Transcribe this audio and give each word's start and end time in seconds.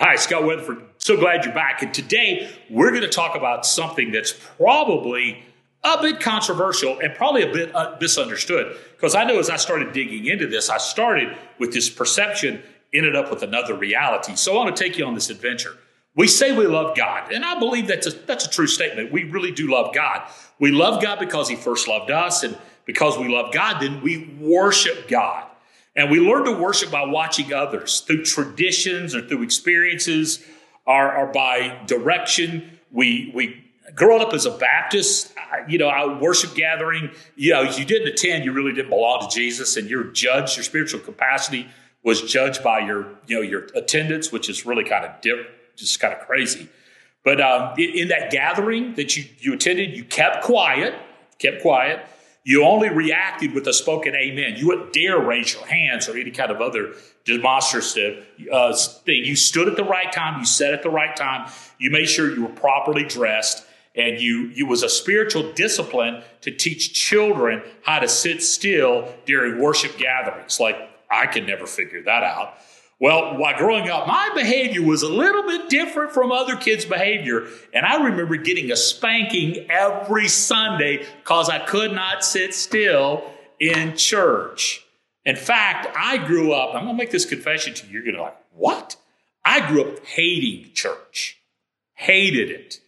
Hi, 0.00 0.14
Scott 0.14 0.44
Weatherford. 0.44 0.84
So 0.98 1.16
glad 1.16 1.44
you're 1.44 1.52
back. 1.52 1.82
And 1.82 1.92
today 1.92 2.48
we're 2.70 2.90
going 2.90 3.02
to 3.02 3.08
talk 3.08 3.34
about 3.34 3.66
something 3.66 4.12
that's 4.12 4.32
probably 4.32 5.42
a 5.82 6.00
bit 6.00 6.20
controversial 6.20 7.00
and 7.00 7.12
probably 7.16 7.42
a 7.42 7.52
bit 7.52 7.74
uh, 7.74 7.96
misunderstood. 8.00 8.76
Because 8.92 9.16
I 9.16 9.24
know 9.24 9.40
as 9.40 9.50
I 9.50 9.56
started 9.56 9.92
digging 9.92 10.26
into 10.26 10.46
this, 10.46 10.70
I 10.70 10.78
started 10.78 11.36
with 11.58 11.72
this 11.72 11.90
perception, 11.90 12.62
ended 12.94 13.16
up 13.16 13.28
with 13.28 13.42
another 13.42 13.74
reality. 13.74 14.36
So 14.36 14.52
I 14.52 14.64
want 14.64 14.76
to 14.76 14.80
take 14.80 14.98
you 14.98 15.04
on 15.04 15.16
this 15.16 15.30
adventure. 15.30 15.76
We 16.14 16.28
say 16.28 16.56
we 16.56 16.68
love 16.68 16.96
God, 16.96 17.32
and 17.32 17.44
I 17.44 17.58
believe 17.58 17.88
that's 17.88 18.06
a, 18.06 18.10
that's 18.10 18.46
a 18.46 18.50
true 18.50 18.66
statement. 18.68 19.10
We 19.10 19.24
really 19.24 19.50
do 19.50 19.68
love 19.68 19.92
God. 19.92 20.28
We 20.60 20.70
love 20.70 21.02
God 21.02 21.18
because 21.18 21.48
He 21.48 21.56
first 21.56 21.88
loved 21.88 22.12
us, 22.12 22.44
and 22.44 22.56
because 22.84 23.18
we 23.18 23.28
love 23.28 23.52
God, 23.52 23.80
then 23.80 24.00
we 24.00 24.36
worship 24.40 25.08
God. 25.08 25.47
And 25.98 26.12
we 26.12 26.20
learn 26.20 26.44
to 26.44 26.52
worship 26.52 26.92
by 26.92 27.04
watching 27.04 27.52
others 27.52 28.02
through 28.02 28.24
traditions 28.24 29.16
or 29.16 29.26
through 29.26 29.42
experiences 29.42 30.44
or, 30.86 31.12
or 31.12 31.26
by 31.26 31.76
direction. 31.86 32.78
We, 32.92 33.32
we, 33.34 33.64
growing 33.96 34.22
up 34.22 34.32
as 34.32 34.46
a 34.46 34.52
Baptist, 34.52 35.34
you 35.66 35.76
know, 35.76 35.88
our 35.88 36.14
worship 36.14 36.54
gathering, 36.54 37.10
you 37.34 37.52
know, 37.52 37.64
if 37.64 37.80
you 37.80 37.84
didn't 37.84 38.06
attend, 38.06 38.44
you 38.44 38.52
really 38.52 38.72
didn't 38.72 38.90
belong 38.90 39.28
to 39.28 39.34
Jesus, 39.34 39.76
and 39.76 39.90
your 39.90 40.04
judge, 40.04 40.56
your 40.56 40.62
spiritual 40.62 41.00
capacity 41.00 41.66
was 42.04 42.22
judged 42.22 42.62
by 42.62 42.78
your, 42.78 43.08
you 43.26 43.34
know, 43.34 43.42
your 43.42 43.64
attendance, 43.74 44.30
which 44.30 44.48
is 44.48 44.64
really 44.64 44.84
kind 44.84 45.04
of 45.04 45.20
dip, 45.20 45.74
just 45.74 45.98
kind 45.98 46.14
of 46.14 46.20
crazy. 46.20 46.68
But 47.24 47.40
um, 47.40 47.74
in, 47.76 47.90
in 47.90 48.08
that 48.08 48.30
gathering 48.30 48.94
that 48.94 49.16
you, 49.16 49.24
you 49.40 49.52
attended, 49.52 49.96
you 49.96 50.04
kept 50.04 50.44
quiet, 50.44 50.94
kept 51.40 51.60
quiet. 51.60 52.06
You 52.48 52.64
only 52.64 52.88
reacted 52.88 53.52
with 53.52 53.66
a 53.66 53.74
spoken 53.74 54.14
amen. 54.14 54.54
You 54.56 54.68
wouldn't 54.68 54.94
dare 54.94 55.18
raise 55.18 55.52
your 55.52 55.66
hands 55.66 56.08
or 56.08 56.16
any 56.16 56.30
kind 56.30 56.50
of 56.50 56.62
other 56.62 56.94
demonstrative 57.26 58.24
uh, 58.50 58.74
thing. 58.74 59.26
You 59.26 59.36
stood 59.36 59.68
at 59.68 59.76
the 59.76 59.84
right 59.84 60.10
time. 60.10 60.40
You 60.40 60.46
sat 60.46 60.72
at 60.72 60.82
the 60.82 60.88
right 60.88 61.14
time. 61.14 61.50
You 61.76 61.90
made 61.90 62.06
sure 62.06 62.34
you 62.34 62.44
were 62.44 62.48
properly 62.54 63.04
dressed. 63.04 63.66
And 63.94 64.18
you, 64.18 64.46
you 64.54 64.64
was 64.64 64.82
a 64.82 64.88
spiritual 64.88 65.52
discipline 65.52 66.22
to 66.40 66.50
teach 66.50 66.94
children 66.94 67.60
how 67.82 67.98
to 67.98 68.08
sit 68.08 68.42
still 68.42 69.12
during 69.26 69.60
worship 69.60 69.98
gatherings. 69.98 70.58
Like 70.58 70.76
I 71.10 71.26
could 71.26 71.46
never 71.46 71.66
figure 71.66 72.02
that 72.04 72.22
out. 72.22 72.54
Well, 73.00 73.36
while 73.36 73.56
growing 73.56 73.88
up, 73.88 74.08
my 74.08 74.30
behavior 74.34 74.82
was 74.82 75.02
a 75.02 75.08
little 75.08 75.44
bit 75.44 75.68
different 75.68 76.10
from 76.12 76.32
other 76.32 76.56
kids' 76.56 76.84
behavior. 76.84 77.46
And 77.72 77.86
I 77.86 78.02
remember 78.02 78.36
getting 78.36 78.72
a 78.72 78.76
spanking 78.76 79.66
every 79.70 80.26
Sunday 80.26 81.06
because 81.18 81.48
I 81.48 81.60
could 81.60 81.92
not 81.92 82.24
sit 82.24 82.54
still 82.54 83.22
in 83.60 83.96
church. 83.96 84.84
In 85.24 85.36
fact, 85.36 85.94
I 85.96 86.18
grew 86.18 86.52
up, 86.52 86.74
I'm 86.74 86.84
going 86.84 86.96
to 86.96 86.98
make 86.98 87.12
this 87.12 87.24
confession 87.24 87.74
to 87.74 87.86
you. 87.86 87.92
You're 87.92 88.02
going 88.02 88.16
to 88.16 88.22
like, 88.22 88.36
what? 88.52 88.96
I 89.44 89.68
grew 89.68 89.84
up 89.84 90.04
hating 90.04 90.72
church, 90.74 91.38
hated 91.94 92.50
it. 92.50 92.80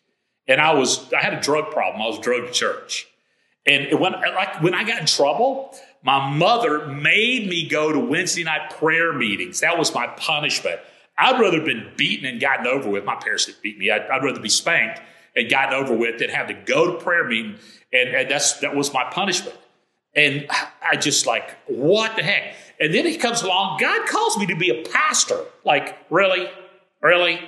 And 0.48 0.60
I 0.60 0.74
was, 0.74 1.12
I 1.12 1.22
had 1.22 1.34
a 1.34 1.40
drug 1.40 1.70
problem. 1.70 2.02
I 2.02 2.06
was 2.06 2.18
drugged 2.18 2.48
to 2.48 2.52
church. 2.52 3.06
And 3.66 3.98
when, 4.00 4.12
like, 4.12 4.62
when 4.62 4.74
I 4.74 4.84
got 4.84 5.00
in 5.00 5.06
trouble, 5.06 5.74
my 6.02 6.30
mother 6.30 6.86
made 6.86 7.48
me 7.48 7.68
go 7.68 7.92
to 7.92 7.98
Wednesday 7.98 8.44
night 8.44 8.70
prayer 8.70 9.12
meetings. 9.12 9.60
That 9.60 9.78
was 9.78 9.94
my 9.94 10.06
punishment. 10.06 10.80
I'd 11.18 11.38
rather 11.38 11.58
have 11.58 11.66
been 11.66 11.92
beaten 11.96 12.26
and 12.26 12.40
gotten 12.40 12.66
over 12.66 12.88
with. 12.88 13.04
My 13.04 13.16
parents 13.16 13.46
didn't 13.46 13.62
beat 13.62 13.78
me. 13.78 13.90
I'd, 13.90 14.02
I'd 14.02 14.24
rather 14.24 14.40
be 14.40 14.48
spanked 14.48 15.02
and 15.36 15.50
gotten 15.50 15.74
over 15.74 15.94
with 15.94 16.18
than 16.18 16.30
have 16.30 16.48
to 16.48 16.54
go 16.54 16.92
to 16.92 17.04
prayer 17.04 17.24
meeting. 17.24 17.56
And, 17.92 18.08
and 18.08 18.30
that's 18.30 18.60
that 18.60 18.74
was 18.74 18.92
my 18.94 19.04
punishment. 19.10 19.56
And 20.14 20.46
I 20.82 20.96
just 20.96 21.26
like, 21.26 21.56
what 21.66 22.16
the 22.16 22.22
heck? 22.22 22.54
And 22.80 22.94
then 22.94 23.04
he 23.04 23.16
comes 23.16 23.42
along. 23.42 23.78
God 23.78 24.08
calls 24.08 24.38
me 24.38 24.46
to 24.46 24.56
be 24.56 24.70
a 24.70 24.88
pastor. 24.88 25.38
Like, 25.64 25.98
really? 26.08 26.48
Really? 27.02 27.40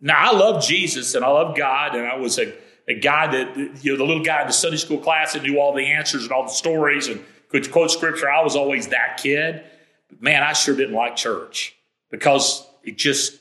Now, 0.00 0.32
I 0.32 0.36
love 0.36 0.62
Jesus 0.62 1.14
and 1.14 1.24
I 1.24 1.28
love 1.28 1.56
God, 1.56 1.94
and 1.94 2.06
I 2.06 2.16
was 2.16 2.38
a, 2.38 2.52
a 2.88 2.94
guy 2.94 3.26
that, 3.28 3.56
you 3.84 3.92
know, 3.92 3.98
the 3.98 4.04
little 4.04 4.24
guy 4.24 4.40
in 4.40 4.46
the 4.46 4.52
Sunday 4.52 4.76
school 4.76 4.98
class 4.98 5.34
that 5.34 5.42
knew 5.42 5.58
all 5.58 5.72
the 5.72 5.86
answers 5.86 6.24
and 6.24 6.32
all 6.32 6.42
the 6.44 6.50
stories 6.50 7.08
and 7.08 7.24
could 7.48 7.70
quote 7.70 7.90
scripture. 7.90 8.30
I 8.30 8.42
was 8.42 8.56
always 8.56 8.88
that 8.88 9.18
kid. 9.22 9.62
But 10.08 10.22
man, 10.22 10.42
I 10.42 10.52
sure 10.52 10.76
didn't 10.76 10.94
like 10.94 11.16
church 11.16 11.76
because 12.10 12.66
it 12.82 12.98
just, 12.98 13.38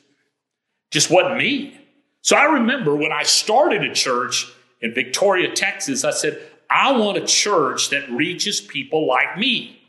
just 0.92 1.10
wasn't 1.10 1.38
me. 1.38 1.78
So 2.22 2.36
I 2.36 2.44
remember 2.44 2.96
when 2.96 3.12
I 3.12 3.24
started 3.24 3.84
a 3.84 3.94
church 3.94 4.52
in 4.82 4.94
Victoria, 4.94 5.52
Texas, 5.54 6.04
I 6.04 6.12
said, 6.12 6.40
I 6.70 6.92
want 6.94 7.18
a 7.18 7.26
church 7.26 7.90
that 7.90 8.10
reaches 8.10 8.62
people 8.62 9.08
like 9.08 9.38
me 9.38 9.82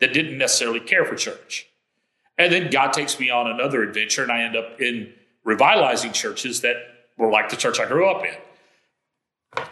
that 0.00 0.12
didn't 0.12 0.36
necessarily 0.36 0.80
care 0.80 1.04
for 1.04 1.14
church. 1.14 1.66
And 2.38 2.52
then 2.52 2.70
God 2.70 2.92
takes 2.92 3.18
me 3.18 3.30
on 3.30 3.46
another 3.46 3.82
adventure, 3.82 4.22
and 4.22 4.30
I 4.30 4.42
end 4.42 4.56
up 4.56 4.80
in 4.80 5.12
revitalizing 5.44 6.12
churches 6.12 6.60
that 6.60 6.76
were 7.16 7.30
like 7.30 7.48
the 7.48 7.56
church 7.56 7.80
I 7.80 7.86
grew 7.86 8.08
up 8.10 8.24
in. 8.24 8.34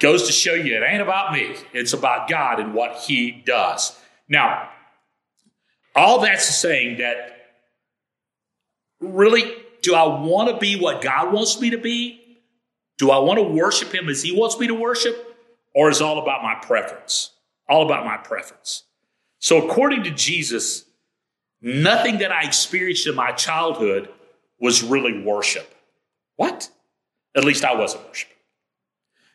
Goes 0.01 0.27
to 0.27 0.33
show 0.33 0.55
you 0.55 0.77
it 0.77 0.83
ain't 0.87 1.03
about 1.03 1.33
me, 1.33 1.57
it's 1.73 1.93
about 1.93 2.29
God 2.29 2.61
and 2.61 2.75
what 2.75 2.97
He 2.97 3.31
does. 3.31 3.99
Now, 4.29 4.69
all 5.95 6.21
that's 6.21 6.47
saying 6.47 6.99
that 6.99 7.35
really, 9.01 9.53
do 9.83 9.95
I 9.95 10.07
want 10.21 10.51
to 10.51 10.57
be 10.57 10.77
what 10.77 11.03
God 11.03 11.33
wants 11.33 11.61
me 11.61 11.71
to 11.71 11.79
be? 11.79 12.21
Do 12.99 13.11
I 13.11 13.19
want 13.19 13.39
to 13.39 13.45
worship 13.45 13.95
Him 13.95 14.09
as 14.09 14.23
He 14.23 14.33
wants 14.33 14.59
me 14.59 14.67
to 14.67 14.75
worship? 14.75 15.37
Or 15.75 15.91
is 15.91 16.01
all 16.01 16.19
about 16.21 16.43
my 16.43 16.55
preference? 16.55 17.31
All 17.69 17.85
about 17.85 18.05
my 18.05 18.17
preference. 18.17 18.85
So, 19.39 19.67
according 19.67 20.05
to 20.05 20.11
Jesus, 20.11 20.85
nothing 21.61 22.19
that 22.19 22.33
I 22.33 22.43
experienced 22.45 23.07
in 23.07 23.15
my 23.15 23.33
childhood 23.33 24.09
was 24.61 24.83
really 24.83 25.23
worship. 25.23 25.75
What? 26.37 26.71
At 27.37 27.45
least 27.45 27.65
I 27.65 27.75
wasn't 27.75 28.07
worshiping. 28.07 28.34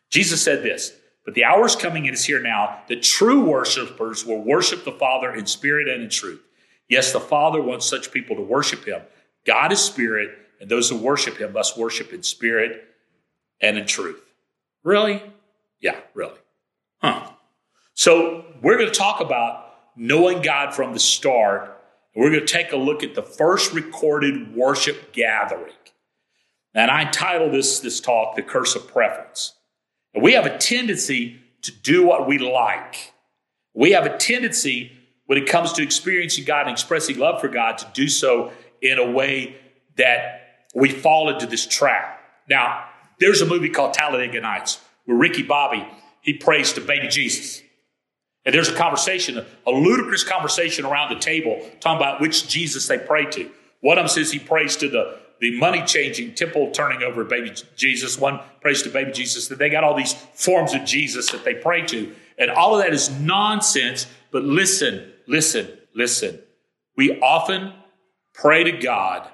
Jesus 0.10 0.42
said 0.44 0.64
this, 0.64 0.94
but 1.26 1.36
the 1.36 1.44
hour 1.44 1.66
is 1.66 1.76
coming 1.76 2.08
and 2.08 2.16
is 2.16 2.26
here 2.26 2.42
now 2.42 2.80
that 2.88 3.04
true 3.04 3.42
worshipers 3.42 4.26
will 4.26 4.42
worship 4.42 4.84
the 4.84 4.92
Father 4.92 5.34
in 5.34 5.46
spirit 5.46 5.88
and 5.88 6.02
in 6.02 6.10
truth. 6.10 6.42
Yes, 6.88 7.14
the 7.14 7.20
Father 7.20 7.62
wants 7.62 7.86
such 7.86 8.12
people 8.12 8.36
to 8.36 8.42
worship 8.42 8.86
him. 8.86 9.02
God 9.46 9.72
is 9.72 9.80
spirit, 9.80 10.32
and 10.60 10.70
those 10.70 10.90
who 10.90 10.98
worship 10.98 11.38
him 11.38 11.54
must 11.54 11.78
worship 11.78 12.12
in 12.14 12.24
spirit 12.24 12.84
and 13.62 13.78
in 13.78 13.86
truth. 13.86 14.22
Really? 14.84 15.22
Yeah, 15.80 16.00
really. 16.14 16.40
Huh. 16.98 17.30
So 17.94 18.46
we're 18.62 18.78
going 18.78 18.92
to 18.92 18.98
talk 18.98 19.22
about 19.22 19.74
knowing 19.96 20.42
God 20.42 20.74
from 20.74 20.94
the 20.94 21.00
start. 21.00 21.78
We're 22.16 22.32
going 22.32 22.46
to 22.46 22.54
take 22.54 22.72
a 22.72 22.78
look 22.78 23.04
at 23.04 23.14
the 23.14 23.22
first 23.22 23.72
recorded 23.74 24.56
worship 24.56 25.14
gathering. 25.14 25.74
And 26.74 26.90
I 26.90 27.04
entitled 27.04 27.54
this, 27.54 27.80
this 27.80 28.00
talk, 28.00 28.36
The 28.36 28.42
Curse 28.42 28.76
of 28.76 28.88
Preference. 28.88 29.54
We 30.16 30.34
have 30.34 30.46
a 30.46 30.58
tendency 30.58 31.40
to 31.64 31.72
do 31.72 32.06
what 32.06 32.28
we 32.28 32.38
like. 32.38 33.14
We 33.74 33.92
have 33.92 34.06
a 34.06 34.18
tendency 34.18 34.92
when 35.26 35.38
it 35.38 35.48
comes 35.48 35.74
to 35.74 35.84
experiencing 35.84 36.46
God 36.46 36.62
and 36.62 36.72
expressing 36.72 37.20
love 37.20 37.40
for 37.40 37.48
God 37.48 37.78
to 37.80 37.88
do 37.94 38.08
so 38.08 38.52
in 38.82 38.98
a 38.98 39.12
way 39.12 39.58
that 39.98 40.66
we 40.74 40.90
fall 40.90 41.30
into 41.30 41.46
this 41.46 41.68
trap. 41.68 42.20
Now, 42.50 42.86
there's 43.20 43.42
a 43.42 43.46
movie 43.46 43.70
called 43.70 43.94
Talladega 43.94 44.42
Nights 44.42 44.80
where 45.06 45.18
Ricky 45.18 45.44
Bobby, 45.44 45.88
he 46.22 46.34
prays 46.34 46.74
to 46.74 46.82
baby 46.82 47.08
Jesus. 47.08 47.62
And 48.46 48.56
there's 48.56 48.70
a 48.70 48.76
conversation, 48.76 49.46
a 49.68 49.72
ludicrous 49.72 50.24
conversation 50.24 50.86
around 50.86 51.14
the 51.14 51.20
table 51.20 51.60
talking 51.80 51.98
about 51.98 52.22
which 52.22 52.48
Jesus 52.48 52.88
they 52.88 52.98
pray 52.98 53.26
to. 53.26 53.52
One 53.82 53.98
of 53.98 54.04
them 54.04 54.10
says 54.10 54.32
he 54.32 54.40
prays 54.40 54.78
to 54.78 54.90
the 54.90 55.20
the 55.40 55.58
money 55.58 55.84
changing 55.86 56.36
temple 56.36 56.72
turning 56.72 57.02
over 57.02 57.24
baby 57.24 57.54
Jesus. 57.76 58.18
One 58.18 58.40
prays 58.62 58.82
to 58.84 58.90
baby 58.90 59.12
Jesus. 59.12 59.48
That 59.48 59.58
they 59.58 59.70
got 59.70 59.84
all 59.84 59.96
these 59.96 60.14
forms 60.14 60.74
of 60.74 60.84
Jesus 60.86 61.32
that 61.32 61.44
they 61.44 61.56
pray 61.56 61.86
to. 61.88 62.14
And 62.38 62.52
all 62.52 62.76
of 62.76 62.84
that 62.84 62.94
is 62.94 63.10
nonsense. 63.10 64.08
But 64.32 64.44
listen, 64.44 65.12
listen, 65.28 65.68
listen. 65.96 66.40
We 66.96 67.20
often 67.22 67.74
pray 68.34 68.66
to 68.66 68.74
God 68.74 69.30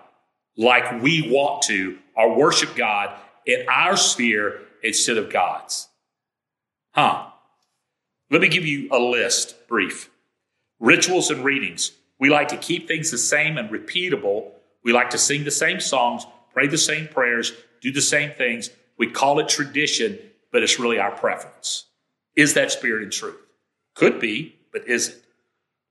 like 0.58 1.02
we 1.02 1.30
want 1.32 1.64
to 1.64 1.98
or 2.16 2.36
worship 2.36 2.76
God 2.76 3.12
in 3.46 3.66
our 3.70 3.98
sphere 3.98 4.62
instead 4.84 5.18
of 5.18 5.32
God's. 5.32 5.88
Huh. 6.92 7.28
Let 8.32 8.42
me 8.42 8.48
give 8.48 8.66
you 8.66 8.90
a 8.92 9.00
list, 9.00 9.68
brief. 9.68 10.10
Rituals 10.80 11.30
and 11.30 11.44
readings. 11.44 11.92
We 12.20 12.30
like 12.30 12.48
to 12.50 12.58
keep 12.58 12.88
things 12.88 13.12
the 13.12 13.18
same 13.18 13.58
and 13.58 13.70
repeatable 13.70 14.52
we 14.86 14.94
like 14.94 15.10
to 15.10 15.18
sing 15.18 15.44
the 15.44 15.52
same 15.52 15.82
songs, 15.82 16.26
pray 16.54 16.68
the 16.68 16.78
same 16.78 17.08
prayers, 17.08 17.52
do 17.82 17.92
the 17.92 18.02
same 18.02 18.32
things. 18.32 18.70
We 18.98 19.08
call 19.08 19.40
it 19.40 19.50
tradition, 19.50 20.18
but 20.52 20.64
it's 20.64 20.80
really 20.80 21.00
our 21.00 21.12
preference. 21.12 21.86
Is 22.36 22.54
that 22.54 22.72
spirit 22.72 23.04
and 23.04 23.12
truth? 23.12 23.42
Could 23.96 24.20
be, 24.20 24.56
but 24.72 24.88
is 24.88 25.10
it? 25.10 25.24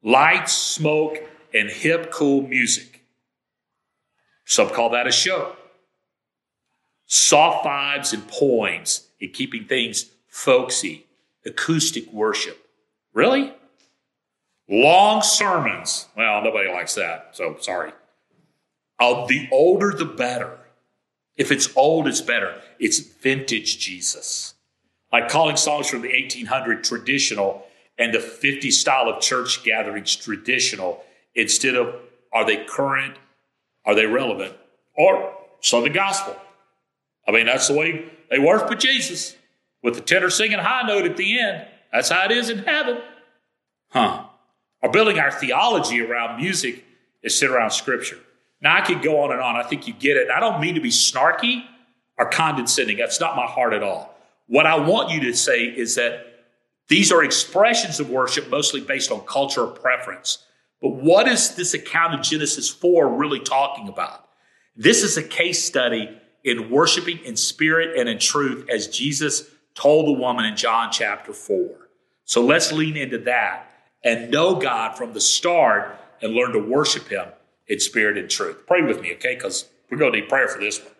Lights, 0.02 0.52
smoke, 0.52 1.19
and 1.52 1.69
hip, 1.69 2.12
cool 2.12 2.43
music. 2.43 3.02
Some 4.44 4.70
call 4.70 4.91
that 4.91 5.06
a 5.06 5.12
show. 5.12 5.56
Soft 7.06 7.64
vibes 7.67 8.12
and 8.12 8.26
poems 8.29 9.08
and 9.20 9.32
keeping 9.32 9.64
things 9.64 10.11
folksy, 10.29 11.06
acoustic 11.44 12.12
worship. 12.12 12.58
Really? 13.12 13.52
Long 14.69 15.23
sermons. 15.23 16.06
Well, 16.17 16.43
nobody 16.43 16.70
likes 16.70 16.94
that, 16.94 17.31
so 17.32 17.56
sorry. 17.61 17.93
Uh, 18.99 19.26
the 19.26 19.49
older, 19.50 19.93
the 19.93 20.05
better. 20.05 20.58
If 21.37 21.50
it's 21.50 21.75
old, 21.76 22.06
it's 22.06 22.20
better. 22.20 22.61
It's 22.79 22.99
vintage 22.99 23.79
Jesus. 23.79 24.55
Like 25.12 25.29
calling 25.29 25.56
songs 25.56 25.88
from 25.88 26.02
the 26.02 26.08
1800 26.08 26.85
traditional 26.85 27.67
and 27.99 28.12
the 28.12 28.20
50 28.20 28.70
style 28.70 29.08
of 29.08 29.20
church 29.20 29.62
gatherings 29.64 30.17
traditional 30.17 31.05
instead 31.35 31.76
of 31.76 31.94
are 32.32 32.44
they 32.44 32.64
current? 32.64 33.17
Are 33.85 33.94
they 33.94 34.06
relevant? 34.06 34.55
Or 34.96 35.35
Southern 35.61 35.93
gospel. 35.93 36.37
I 37.26 37.32
mean, 37.32 37.46
that's 37.46 37.69
the 37.69 37.75
way 37.75 38.05
they 38.31 38.38
worship 38.38 38.79
Jesus 38.79 39.37
with 39.82 39.94
the 39.94 40.00
tenor 40.00 40.31
singing 40.31 40.58
high 40.58 40.87
note 40.87 41.05
at 41.05 41.17
the 41.17 41.38
end. 41.38 41.67
That's 41.93 42.08
how 42.08 42.25
it 42.25 42.32
is 42.32 42.50
in 42.50 42.58
heaven. 42.58 42.99
Huh. 43.91 44.25
Or 44.82 44.91
building 44.91 45.19
our 45.19 45.31
theology 45.31 46.00
around 46.00 46.41
music 46.41 46.85
instead 47.23 47.50
around 47.50 47.70
scripture. 47.70 48.19
Now, 48.65 48.77
I 48.77 48.81
could 48.81 49.03
go 49.03 49.21
on 49.21 49.31
and 49.31 49.43
on. 49.43 49.57
I 49.57 49.63
think 49.63 49.87
you 49.87 49.93
get 49.93 50.17
it. 50.17 50.31
I 50.31 50.41
don't 50.41 50.59
mean 50.59 50.75
to 50.75 50.81
be 50.81 50.89
snarky 50.89 51.65
or 52.19 52.31
condescending. 52.31 52.97
That's 52.97 53.21
not 53.21 53.37
my 53.37 53.45
heart 53.45 53.75
at 53.75 53.83
all. 53.83 54.17
What 54.47 54.65
I 54.65 54.77
want 54.77 55.11
you 55.11 55.21
to 55.21 55.35
say 55.35 55.65
is 55.65 55.97
that 55.97 56.47
these 56.89 57.13
are 57.13 57.23
expressions 57.23 58.01
of 58.01 58.09
worship 58.09 58.49
mostly 58.49 58.81
based 58.81 59.13
on 59.13 59.21
culture 59.27 59.65
or 59.65 59.71
preference. 59.71 60.47
But 60.81 60.95
what 60.95 61.29
is 61.29 61.55
this 61.57 61.75
account 61.75 62.15
of 62.15 62.23
Genesis 62.23 62.71
4 62.71 63.15
really 63.15 63.41
talking 63.41 63.89
about? 63.89 64.29
This 64.75 65.03
is 65.03 65.19
a 65.19 65.23
case 65.23 65.63
study 65.63 66.19
in 66.43 66.71
worshiping 66.71 67.19
in 67.19 67.37
spirit 67.37 67.99
and 67.99 68.09
in 68.09 68.19
truth 68.19 68.69
as 68.71 68.89
Jesus 68.89 69.45
told 69.75 70.07
the 70.07 70.13
woman 70.13 70.47
in 70.47 70.57
John 70.57 70.91
chapter 70.91 71.35
4. 71.35 71.89
So 72.25 72.43
let's 72.43 72.73
lean 72.73 72.97
into 72.97 73.19
that 73.19 73.71
and 74.03 74.31
know 74.31 74.57
God 74.57 74.97
from 74.97 75.13
the 75.13 75.21
start 75.21 75.99
and 76.23 76.33
learn 76.33 76.53
to 76.53 76.59
worship 76.59 77.09
Him 77.09 77.27
in 77.67 77.81
spirit 77.81 78.19
and 78.19 78.29
truth. 78.29 78.67
Pray 78.67 78.83
with 78.83 79.01
me, 79.01 79.13
okay? 79.15 79.35
Because 79.35 79.69
we're 79.91 79.99
going 79.99 80.13
to 80.13 80.21
need 80.21 80.29
prayer 80.29 80.49
for 80.49 80.61
this 80.61 80.81
one. 80.81 80.93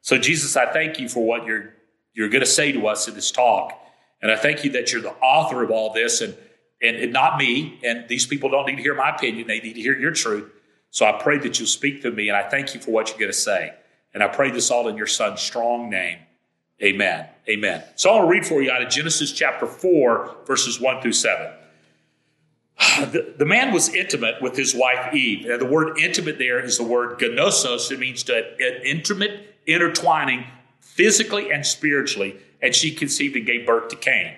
So, 0.00 0.18
Jesus, 0.18 0.56
I 0.56 0.70
thank 0.70 1.00
you 1.00 1.08
for 1.08 1.24
what 1.24 1.46
you're, 1.46 1.74
you're 2.12 2.28
going 2.28 2.42
to 2.44 2.46
say 2.46 2.72
to 2.72 2.86
us 2.86 3.08
in 3.08 3.14
this 3.14 3.30
talk. 3.30 3.72
And 4.20 4.30
I 4.30 4.36
thank 4.36 4.64
you 4.64 4.70
that 4.72 4.92
you're 4.92 5.02
the 5.02 5.14
author 5.14 5.62
of 5.62 5.70
all 5.70 5.92
this 5.92 6.20
and, 6.20 6.36
and, 6.82 6.96
and 6.96 7.12
not 7.12 7.38
me. 7.38 7.78
And 7.82 8.08
these 8.08 8.26
people 8.26 8.50
don't 8.50 8.66
need 8.66 8.76
to 8.76 8.82
hear 8.82 8.94
my 8.94 9.10
opinion, 9.10 9.46
they 9.46 9.60
need 9.60 9.74
to 9.74 9.80
hear 9.80 9.98
your 9.98 10.12
truth. 10.12 10.50
So 10.90 11.06
I 11.06 11.12
pray 11.12 11.38
that 11.38 11.58
you'll 11.58 11.66
speak 11.66 12.02
to 12.02 12.12
me, 12.12 12.28
and 12.28 12.36
I 12.36 12.48
thank 12.48 12.72
you 12.72 12.80
for 12.80 12.92
what 12.92 13.08
you're 13.08 13.18
going 13.18 13.32
to 13.32 13.36
say. 13.36 13.74
And 14.12 14.22
I 14.22 14.28
pray 14.28 14.50
this 14.52 14.70
all 14.70 14.86
in 14.86 14.96
your 14.96 15.08
son's 15.08 15.40
strong 15.40 15.90
name. 15.90 16.20
Amen. 16.82 17.26
Amen. 17.48 17.82
So 17.96 18.10
I 18.10 18.14
want 18.14 18.26
to 18.26 18.30
read 18.30 18.46
for 18.46 18.62
you 18.62 18.70
out 18.70 18.82
of 18.82 18.88
Genesis 18.88 19.32
chapter 19.32 19.66
4, 19.66 20.36
verses 20.46 20.80
1 20.80 21.02
through 21.02 21.12
7. 21.12 21.50
The, 22.94 23.34
the, 23.36 23.44
man 23.44 23.72
was 23.72 23.92
intimate 23.92 24.40
with 24.40 24.56
his 24.56 24.74
wife 24.74 25.12
Eve. 25.12 25.46
And 25.50 25.60
the 25.60 25.66
word 25.66 25.98
intimate 25.98 26.38
there 26.38 26.60
is 26.60 26.78
the 26.78 26.84
word 26.84 27.18
gnosos. 27.18 27.90
It 27.90 27.98
means 27.98 28.22
to, 28.24 28.36
an 28.36 28.82
intimate 28.84 29.56
intertwining 29.66 30.46
physically 30.80 31.50
and 31.50 31.66
spiritually 31.66 32.36
and 32.64 32.74
she 32.74 32.90
conceived 32.90 33.36
and 33.36 33.44
gave 33.44 33.66
birth 33.66 33.88
to 33.88 33.96
Cain. 33.96 34.34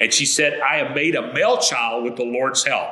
And 0.00 0.12
she 0.12 0.24
said, 0.24 0.60
I 0.60 0.78
have 0.78 0.94
made 0.94 1.14
a 1.14 1.32
male 1.34 1.58
child 1.58 2.04
with 2.04 2.16
the 2.16 2.24
Lord's 2.24 2.64
help. 2.64 2.88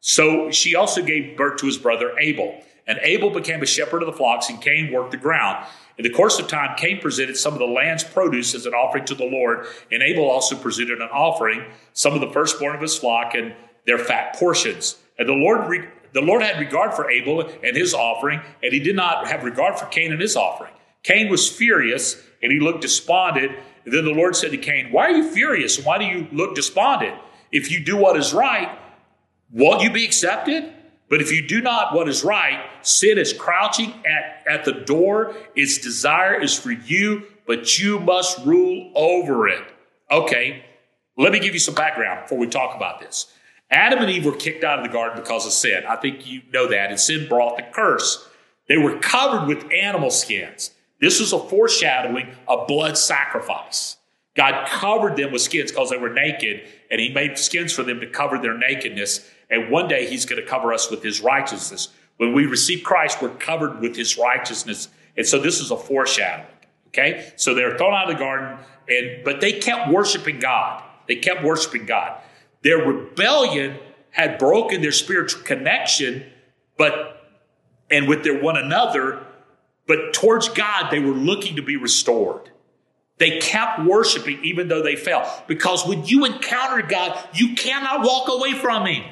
So 0.00 0.50
she 0.50 0.74
also 0.74 1.02
gave 1.02 1.36
birth 1.36 1.58
to 1.58 1.66
his 1.66 1.76
brother 1.76 2.18
Abel. 2.18 2.62
And 2.86 2.98
Abel 3.02 3.30
became 3.30 3.62
a 3.62 3.66
shepherd 3.66 4.02
of 4.02 4.06
the 4.06 4.12
flocks, 4.12 4.48
and 4.48 4.60
Cain 4.60 4.90
worked 4.90 5.12
the 5.12 5.18
ground. 5.18 5.66
In 5.98 6.02
the 6.02 6.10
course 6.10 6.38
of 6.38 6.48
time, 6.48 6.74
Cain 6.76 6.98
presented 6.98 7.36
some 7.36 7.52
of 7.52 7.58
the 7.58 7.66
land's 7.66 8.02
produce 8.02 8.54
as 8.54 8.64
an 8.64 8.72
offering 8.72 9.04
to 9.04 9.14
the 9.14 9.24
Lord, 9.24 9.66
and 9.90 10.02
Abel 10.02 10.28
also 10.28 10.56
presented 10.56 11.00
an 11.00 11.08
offering, 11.12 11.64
some 11.92 12.14
of 12.14 12.20
the 12.20 12.30
firstborn 12.30 12.74
of 12.74 12.80
his 12.80 12.98
flock 12.98 13.34
and 13.34 13.54
their 13.86 13.98
fat 13.98 14.34
portions. 14.36 14.96
And 15.18 15.28
the 15.28 15.34
Lord, 15.34 15.68
re- 15.68 15.88
the 16.12 16.20
Lord 16.20 16.42
had 16.42 16.58
regard 16.58 16.94
for 16.94 17.10
Abel 17.10 17.40
and 17.40 17.76
his 17.76 17.94
offering, 17.94 18.40
and 18.62 18.72
he 18.72 18.80
did 18.80 18.96
not 18.96 19.26
have 19.28 19.44
regard 19.44 19.78
for 19.78 19.86
Cain 19.86 20.12
and 20.12 20.20
his 20.20 20.36
offering. 20.36 20.72
Cain 21.02 21.28
was 21.28 21.50
furious, 21.50 22.22
and 22.42 22.52
he 22.52 22.60
looked 22.60 22.82
despondent 22.82 23.52
and 23.84 23.92
then 23.92 24.04
the 24.04 24.12
Lord 24.12 24.36
said 24.36 24.50
to 24.52 24.58
Cain, 24.58 24.92
Why 24.92 25.06
are 25.06 25.10
you 25.10 25.30
furious? 25.30 25.84
Why 25.84 25.98
do 25.98 26.04
you 26.04 26.28
look 26.32 26.54
despondent? 26.54 27.16
If 27.50 27.70
you 27.70 27.84
do 27.84 27.96
what 27.96 28.16
is 28.16 28.32
right, 28.32 28.78
won't 29.50 29.82
you 29.82 29.90
be 29.90 30.04
accepted? 30.04 30.72
But 31.08 31.20
if 31.20 31.30
you 31.30 31.46
do 31.46 31.60
not 31.60 31.94
what 31.94 32.08
is 32.08 32.24
right, 32.24 32.64
sin 32.80 33.18
is 33.18 33.32
crouching 33.32 33.92
at, 34.06 34.44
at 34.48 34.64
the 34.64 34.72
door. 34.72 35.34
Its 35.54 35.78
desire 35.78 36.40
is 36.40 36.58
for 36.58 36.70
you, 36.70 37.24
but 37.46 37.78
you 37.78 38.00
must 38.00 38.44
rule 38.46 38.90
over 38.94 39.48
it. 39.48 39.62
Okay, 40.10 40.64
let 41.18 41.32
me 41.32 41.38
give 41.38 41.52
you 41.52 41.60
some 41.60 41.74
background 41.74 42.22
before 42.22 42.38
we 42.38 42.46
talk 42.46 42.74
about 42.74 43.00
this. 43.00 43.30
Adam 43.72 44.00
and 44.00 44.10
Eve 44.10 44.26
were 44.26 44.36
kicked 44.36 44.62
out 44.62 44.78
of 44.78 44.84
the 44.84 44.92
garden 44.92 45.18
because 45.18 45.46
of 45.46 45.52
sin. 45.52 45.82
I 45.88 45.96
think 45.96 46.26
you 46.26 46.42
know 46.52 46.68
that. 46.68 46.90
And 46.90 47.00
sin 47.00 47.26
brought 47.26 47.56
the 47.56 47.62
curse. 47.62 48.28
They 48.68 48.76
were 48.76 48.98
covered 48.98 49.48
with 49.48 49.70
animal 49.72 50.10
skins. 50.10 50.70
This 51.00 51.18
was 51.18 51.32
a 51.32 51.38
foreshadowing 51.38 52.28
of 52.46 52.68
blood 52.68 52.96
sacrifice. 52.96 53.96
God 54.36 54.66
covered 54.68 55.16
them 55.16 55.32
with 55.32 55.42
skins 55.42 55.70
because 55.70 55.90
they 55.90 55.96
were 55.96 56.12
naked, 56.12 56.62
and 56.90 57.00
He 57.00 57.12
made 57.12 57.36
skins 57.38 57.72
for 57.72 57.82
them 57.82 58.00
to 58.00 58.06
cover 58.06 58.38
their 58.38 58.56
nakedness. 58.56 59.28
And 59.50 59.70
one 59.70 59.88
day 59.88 60.06
He's 60.06 60.26
going 60.26 60.40
to 60.40 60.48
cover 60.48 60.72
us 60.72 60.90
with 60.90 61.02
His 61.02 61.20
righteousness. 61.20 61.88
When 62.18 62.34
we 62.34 62.46
receive 62.46 62.84
Christ, 62.84 63.20
we're 63.20 63.30
covered 63.30 63.80
with 63.80 63.96
His 63.96 64.16
righteousness. 64.16 64.88
And 65.16 65.26
so 65.26 65.38
this 65.38 65.60
is 65.60 65.70
a 65.70 65.76
foreshadowing. 65.76 66.46
Okay? 66.88 67.32
So 67.36 67.54
they're 67.54 67.76
thrown 67.76 67.94
out 67.94 68.10
of 68.10 68.16
the 68.16 68.22
garden, 68.22 68.58
and 68.88 69.24
but 69.24 69.40
they 69.40 69.58
kept 69.58 69.90
worshiping 69.90 70.38
God. 70.38 70.82
They 71.08 71.16
kept 71.16 71.42
worshiping 71.42 71.86
God. 71.86 72.20
Their 72.62 72.78
rebellion 72.78 73.78
had 74.10 74.38
broken 74.38 74.82
their 74.82 74.92
spiritual 74.92 75.42
connection, 75.42 76.24
but 76.76 77.18
and 77.90 78.08
with 78.08 78.24
their 78.24 78.40
one 78.40 78.56
another, 78.56 79.24
but 79.86 80.14
towards 80.14 80.48
God, 80.48 80.90
they 80.90 81.00
were 81.00 81.12
looking 81.12 81.56
to 81.56 81.62
be 81.62 81.76
restored. 81.76 82.50
They 83.18 83.38
kept 83.38 83.84
worshiping 83.84 84.40
even 84.42 84.68
though 84.68 84.82
they 84.82 84.96
fell. 84.96 85.44
Because 85.46 85.86
when 85.86 86.04
you 86.06 86.24
encounter 86.24 86.82
God, 86.86 87.18
you 87.34 87.54
cannot 87.54 88.04
walk 88.04 88.28
away 88.28 88.52
from 88.52 88.86
Him. 88.86 89.04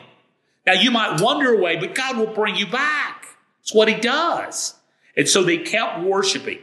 Now, 0.67 0.73
you 0.73 0.91
might 0.91 1.21
wander 1.21 1.53
away, 1.53 1.77
but 1.77 1.95
God 1.95 2.17
will 2.17 2.33
bring 2.33 2.57
you 2.57 2.67
back. 2.67 3.27
It's 3.61 3.75
what 3.75 3.89
He 3.89 3.95
does. 3.95 4.75
And 5.17 5.29
so 5.29 5.43
they 5.43 5.59
kept 5.59 6.01
worshiping. 6.01 6.59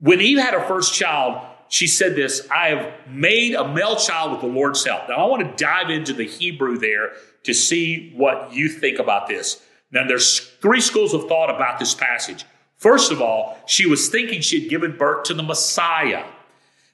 When 0.00 0.20
Eve 0.20 0.38
had 0.38 0.54
her 0.54 0.66
first 0.66 0.94
child, 0.94 1.44
she 1.68 1.86
said 1.86 2.16
this 2.16 2.46
I 2.50 2.68
have 2.68 2.92
made 3.08 3.54
a 3.54 3.66
male 3.66 3.96
child 3.96 4.32
with 4.32 4.40
the 4.40 4.46
Lord's 4.46 4.84
help. 4.84 5.08
Now, 5.08 5.16
I 5.16 5.26
want 5.26 5.46
to 5.46 5.64
dive 5.64 5.90
into 5.90 6.12
the 6.12 6.24
Hebrew 6.24 6.78
there 6.78 7.12
to 7.44 7.54
see 7.54 8.12
what 8.14 8.52
you 8.52 8.68
think 8.68 8.98
about 8.98 9.28
this. 9.28 9.62
Now, 9.90 10.06
there's 10.06 10.40
three 10.60 10.80
schools 10.80 11.14
of 11.14 11.28
thought 11.28 11.54
about 11.54 11.78
this 11.78 11.94
passage. 11.94 12.44
First 12.76 13.10
of 13.10 13.20
all, 13.20 13.58
she 13.66 13.86
was 13.86 14.08
thinking 14.08 14.40
she 14.40 14.60
had 14.60 14.70
given 14.70 14.96
birth 14.96 15.24
to 15.24 15.34
the 15.34 15.42
Messiah. 15.42 16.24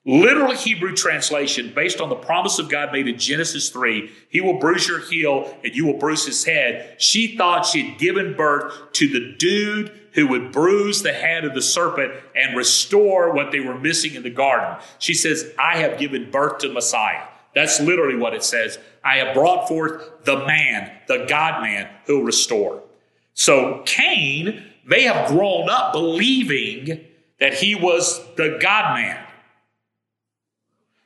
Literal 0.06 0.52
Hebrew 0.52 0.94
translation 0.94 1.72
based 1.74 2.00
on 2.00 2.10
the 2.10 2.14
promise 2.14 2.58
of 2.58 2.68
God 2.68 2.92
made 2.92 3.08
in 3.08 3.18
Genesis 3.18 3.70
3 3.70 4.10
He 4.28 4.42
will 4.42 4.58
bruise 4.58 4.86
your 4.86 5.00
heel 5.00 5.56
and 5.64 5.74
you 5.74 5.86
will 5.86 5.98
bruise 5.98 6.26
his 6.26 6.44
head. 6.44 6.96
She 6.98 7.36
thought 7.36 7.64
she 7.64 7.88
had 7.88 7.98
given 7.98 8.36
birth 8.36 8.92
to 8.92 9.08
the 9.08 9.34
dude 9.38 9.98
who 10.14 10.28
would 10.28 10.52
bruise 10.52 11.02
the 11.02 11.12
head 11.12 11.44
of 11.44 11.54
the 11.54 11.62
serpent 11.62 12.12
and 12.34 12.56
restore 12.56 13.32
what 13.32 13.52
they 13.52 13.60
were 13.60 13.78
missing 13.78 14.14
in 14.14 14.22
the 14.22 14.30
garden. 14.30 14.76
She 14.98 15.14
says, 15.14 15.52
I 15.58 15.78
have 15.78 15.98
given 15.98 16.30
birth 16.30 16.58
to 16.58 16.72
Messiah. 16.72 17.24
That's 17.54 17.80
literally 17.80 18.16
what 18.16 18.34
it 18.34 18.42
says. 18.42 18.78
I 19.04 19.18
have 19.18 19.34
brought 19.34 19.68
forth 19.68 20.24
the 20.24 20.44
man, 20.46 20.90
the 21.06 21.26
God 21.28 21.62
man 21.62 21.88
who 22.06 22.18
will 22.18 22.24
restore. 22.24 22.82
So 23.34 23.82
Cain 23.86 24.70
they 24.86 25.04
have 25.04 25.28
grown 25.28 25.68
up 25.68 25.92
believing 25.92 27.04
that 27.40 27.54
he 27.54 27.74
was 27.74 28.20
the 28.36 28.58
God 28.60 28.94
man. 28.94 29.20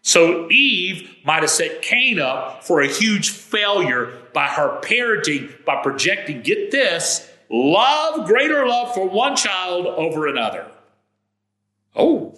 So 0.02 0.50
Eve 0.50 1.16
might 1.24 1.42
have 1.42 1.50
set 1.50 1.82
Cain 1.82 2.18
up 2.18 2.64
for 2.64 2.80
a 2.80 2.88
huge 2.88 3.30
failure 3.30 4.18
by 4.32 4.46
her 4.46 4.80
parenting, 4.80 5.64
by 5.64 5.82
projecting, 5.82 6.42
get 6.42 6.70
this, 6.70 7.27
love, 7.50 8.26
greater 8.26 8.66
love 8.66 8.94
for 8.94 9.08
one 9.08 9.36
child 9.36 9.86
over 9.86 10.26
another. 10.26 10.70
Oh, 11.94 12.34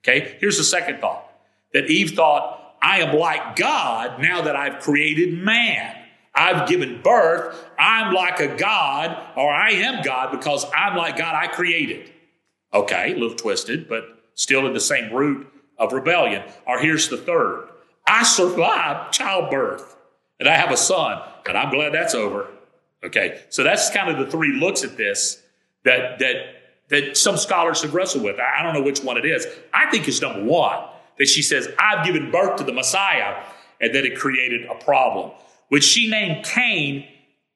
okay. 0.00 0.36
Here's 0.40 0.58
the 0.58 0.64
second 0.64 1.00
thought 1.00 1.24
that 1.72 1.86
Eve 1.90 2.12
thought, 2.12 2.76
I 2.80 3.00
am 3.00 3.16
like 3.16 3.56
God 3.56 4.20
now 4.20 4.42
that 4.42 4.56
I've 4.56 4.80
created 4.80 5.34
man. 5.38 5.96
I've 6.34 6.68
given 6.68 7.02
birth. 7.02 7.64
I'm 7.78 8.14
like 8.14 8.38
a 8.38 8.56
God, 8.56 9.16
or 9.36 9.52
I 9.52 9.70
am 9.70 10.02
God 10.02 10.30
because 10.30 10.64
I'm 10.74 10.96
like 10.96 11.16
God 11.16 11.34
I 11.34 11.48
created. 11.48 12.12
Okay, 12.72 13.12
a 13.12 13.16
little 13.16 13.36
twisted, 13.36 13.88
but 13.88 14.04
still 14.34 14.66
in 14.66 14.72
the 14.72 14.80
same 14.80 15.12
root 15.12 15.46
of 15.78 15.92
rebellion. 15.92 16.44
Or 16.66 16.78
here's 16.78 17.08
the 17.08 17.16
third 17.16 17.68
I 18.06 18.22
survived 18.22 19.12
childbirth, 19.12 19.96
and 20.38 20.48
I 20.48 20.54
have 20.54 20.70
a 20.70 20.76
son, 20.76 21.20
and 21.46 21.58
I'm 21.58 21.70
glad 21.70 21.92
that's 21.92 22.14
over. 22.14 22.46
Okay, 23.04 23.42
so 23.48 23.62
that's 23.62 23.90
kind 23.90 24.10
of 24.10 24.18
the 24.18 24.30
three 24.30 24.52
looks 24.52 24.84
at 24.84 24.96
this 24.96 25.42
that 25.84 26.18
that 26.18 26.36
that 26.88 27.16
some 27.16 27.36
scholars 27.36 27.82
have 27.82 27.94
wrestled 27.94 28.24
with. 28.24 28.36
I 28.40 28.62
don't 28.62 28.74
know 28.74 28.82
which 28.82 29.00
one 29.00 29.16
it 29.16 29.24
is. 29.24 29.46
I 29.72 29.90
think 29.90 30.08
it's 30.08 30.20
number 30.20 30.42
one 30.42 30.84
that 31.18 31.28
she 31.28 31.42
says, 31.42 31.68
I've 31.78 32.04
given 32.06 32.30
birth 32.30 32.56
to 32.56 32.64
the 32.64 32.72
Messiah, 32.72 33.44
and 33.80 33.94
that 33.94 34.04
it 34.04 34.16
created 34.18 34.66
a 34.66 34.74
problem 34.76 35.32
which 35.68 35.84
she 35.84 36.08
named 36.08 36.44
Cain, 36.44 37.06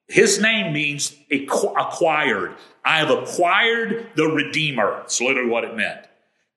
his 0.09 0.41
name 0.41 0.73
means 0.73 1.17
acquired. 1.31 2.55
I 2.85 2.99
have 2.99 3.11
acquired 3.11 4.11
the 4.17 4.27
Redeemer. 4.27 4.99
That's 4.99 5.21
literally 5.21 5.51
what 5.51 5.65
it 5.65 5.77
meant. 5.77 6.07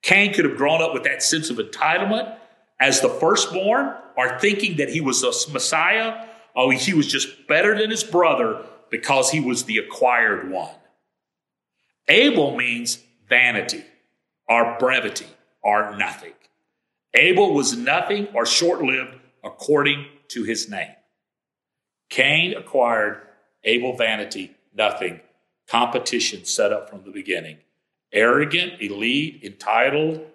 Cain 0.02 0.34
could 0.34 0.46
have 0.46 0.58
grown 0.58 0.82
up 0.82 0.94
with 0.94 1.04
that 1.04 1.24
sense 1.24 1.50
of 1.50 1.58
entitlement 1.58 2.38
as 2.80 3.02
the 3.02 3.10
firstborn 3.10 3.96
or 4.18 4.40
thinking 4.40 4.78
that 4.78 4.90
he 4.90 5.02
was 5.02 5.24
a 5.24 5.52
Messiah 5.52 6.28
or 6.56 6.72
he 6.74 6.94
was 6.94 7.08
just 7.08 7.48
better 7.48 7.78
than 7.78 7.90
his 7.90 8.04
brother 8.04 8.66
because 8.90 9.32
he 9.32 9.40
was 9.40 9.66
the 9.66 9.78
acquired 9.78 10.50
one. 10.50 10.76
Abel 12.08 12.56
means 12.56 13.00
vanity 13.28 13.84
or 14.48 14.78
brevity 14.80 15.28
or 15.62 15.96
nothing. 15.98 16.34
Abel 17.14 17.54
was 17.54 17.76
nothing 17.76 18.28
or 18.34 18.46
short 18.46 18.82
lived 18.82 19.16
according 19.44 20.06
to 20.30 20.44
his 20.44 20.70
name. 20.70 20.94
Cain 22.10 22.56
acquired 22.56 23.22
Abel 23.64 23.96
vanity, 23.96 24.56
nothing. 24.76 25.22
Competition 25.68 26.46
set 26.46 26.72
up 26.72 26.90
from 26.90 27.04
the 27.04 27.12
beginning. 27.12 27.58
Arrogant, 28.12 28.82
elite, 28.82 29.42
entitled, 29.44 30.26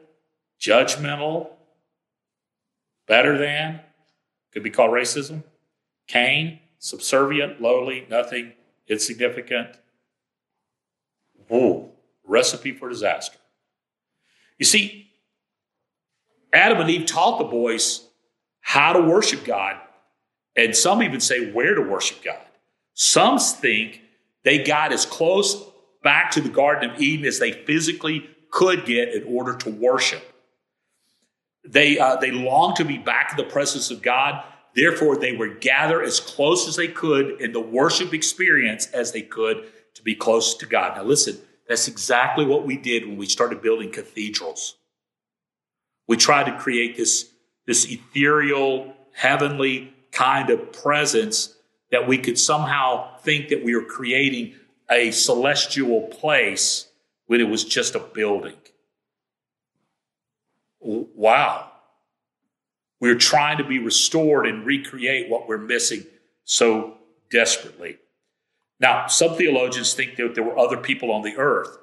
judgmental, 0.61 1.50
better 3.07 3.38
than, 3.38 3.80
could 4.52 4.62
be 4.62 4.71
called 4.71 4.90
racism. 4.90 5.45
Cain, 6.09 6.59
subservient, 6.80 7.60
lowly, 7.60 8.06
nothing, 8.10 8.54
insignificant. 8.88 9.68
Ooh, 11.52 11.90
recipe 12.25 12.72
for 12.72 12.88
disaster. 12.88 13.38
You 14.58 14.64
see, 14.64 15.10
Adam 16.52 16.80
and 16.80 16.90
Eve 16.90 17.06
taught 17.06 17.38
the 17.38 17.44
boys 17.44 18.04
how 18.60 18.92
to 18.92 19.00
worship 19.00 19.44
God, 19.44 19.76
and 20.56 20.75
some 20.75 21.02
even 21.02 21.20
say 21.20 21.52
where 21.52 21.75
to 21.75 21.82
worship 21.82 22.22
God. 22.25 22.40
Some 22.94 23.38
think 23.38 24.00
they 24.42 24.64
got 24.64 24.92
as 24.92 25.06
close 25.06 25.64
back 26.02 26.30
to 26.32 26.40
the 26.40 26.49
Garden 26.49 26.90
of 26.90 27.00
Eden 27.00 27.26
as 27.26 27.38
they 27.38 27.52
physically 27.52 28.28
could 28.50 28.84
get 28.84 29.14
in 29.14 29.25
order 29.25 29.54
to 29.54 29.70
worship. 29.70 30.22
They, 31.64 31.99
uh, 31.99 32.16
they 32.16 32.30
longed 32.30 32.76
to 32.76 32.84
be 32.84 32.99
back 32.99 33.32
in 33.32 33.37
the 33.37 33.50
presence 33.50 33.90
of 33.90 34.02
God. 34.02 34.42
Therefore, 34.74 35.16
they 35.16 35.36
would 35.36 35.60
gather 35.60 36.02
as 36.02 36.20
close 36.20 36.68
as 36.68 36.76
they 36.76 36.88
could 36.88 37.40
in 37.40 37.52
the 37.52 37.60
worship 37.60 38.14
experience 38.14 38.86
as 38.88 39.12
they 39.12 39.22
could 39.22 39.66
to 39.94 40.02
be 40.02 40.14
close 40.14 40.54
to 40.54 40.66
God. 40.66 40.96
Now, 40.96 41.02
listen, 41.02 41.38
that's 41.68 41.88
exactly 41.88 42.44
what 42.44 42.64
we 42.64 42.76
did 42.76 43.06
when 43.06 43.16
we 43.16 43.26
started 43.26 43.62
building 43.62 43.90
cathedrals. 43.90 44.76
We 46.06 46.16
tried 46.16 46.44
to 46.44 46.58
create 46.58 46.96
this, 46.96 47.30
this 47.66 47.90
ethereal, 47.90 48.94
heavenly 49.12 49.92
kind 50.12 50.50
of 50.50 50.72
presence 50.72 51.54
that 51.90 52.06
we 52.06 52.18
could 52.18 52.38
somehow 52.38 53.16
think 53.18 53.48
that 53.48 53.64
we 53.64 53.74
were 53.74 53.84
creating 53.84 54.54
a 54.90 55.10
celestial 55.10 56.02
place 56.02 56.88
when 57.26 57.40
it 57.40 57.48
was 57.48 57.64
just 57.64 57.94
a 57.94 58.00
building. 58.00 58.56
Wow. 60.80 61.69
We're 63.00 63.16
trying 63.16 63.59
to 63.59 63.64
be 63.64 63.78
restored 63.78 64.47
and 64.47 64.64
recreate 64.64 65.30
what 65.30 65.49
we're 65.49 65.59
missing 65.59 66.04
so 66.45 66.99
desperately. 67.30 67.97
Now, 68.78 69.07
some 69.07 69.37
theologians 69.37 69.95
think 69.95 70.16
that 70.16 70.35
there 70.35 70.45
were 70.45 70.59
other 70.59 70.76
people 70.76 71.11
on 71.11 71.23
the 71.23 71.37
earth. 71.37 71.76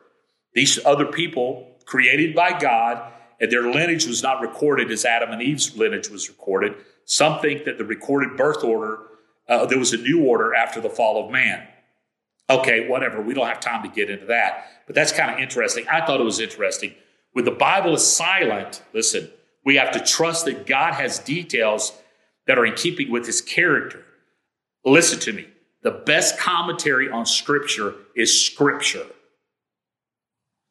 These 0.53 0.79
other 0.85 1.05
people, 1.05 1.75
created 1.85 2.35
by 2.35 2.57
God, 2.57 3.13
and 3.39 3.51
their 3.51 3.71
lineage 3.71 4.07
was 4.07 4.23
not 4.23 4.41
recorded 4.41 4.91
as 4.91 5.05
Adam 5.05 5.31
and 5.31 5.41
Eve's 5.41 5.75
lineage 5.77 6.09
was 6.09 6.27
recorded. 6.27 6.75
Some 7.05 7.39
think 7.39 7.65
that 7.65 7.77
the 7.77 7.85
recorded 7.85 8.35
birth 8.35 8.63
order, 8.63 8.99
uh, 9.47 9.65
there 9.65 9.77
was 9.77 9.93
a 9.93 9.97
new 9.97 10.23
order 10.23 10.53
after 10.55 10.81
the 10.81 10.89
fall 10.89 11.23
of 11.23 11.31
man. 11.31 11.67
Okay, 12.49 12.87
whatever. 12.87 13.21
We 13.21 13.33
don't 13.33 13.47
have 13.47 13.59
time 13.59 13.83
to 13.83 13.89
get 13.89 14.09
into 14.09 14.25
that, 14.27 14.65
but 14.87 14.95
that's 14.95 15.11
kind 15.11 15.31
of 15.31 15.39
interesting. 15.39 15.85
I 15.87 16.05
thought 16.05 16.19
it 16.19 16.23
was 16.23 16.39
interesting. 16.39 16.93
When 17.33 17.45
the 17.45 17.51
Bible 17.51 17.93
is 17.93 18.05
silent, 18.07 18.81
listen, 18.93 19.29
we 19.67 19.75
have 19.75 19.91
to 19.91 19.99
trust 19.99 20.45
that 20.45 20.65
God 20.65 20.93
has 20.93 21.19
details 21.19 21.91
that 22.45 22.57
are 22.57 22.65
in 22.65 22.73
keeping 22.73 23.11
with 23.11 23.25
his 23.25 23.41
character. 23.41 24.01
Listen 24.85 25.19
to 25.19 25.33
me. 25.33 25.45
The 25.81 25.91
best 25.91 26.39
commentary 26.39 27.11
on 27.11 27.25
Scripture 27.25 27.93
is 28.15 28.45
Scripture. 28.45 29.05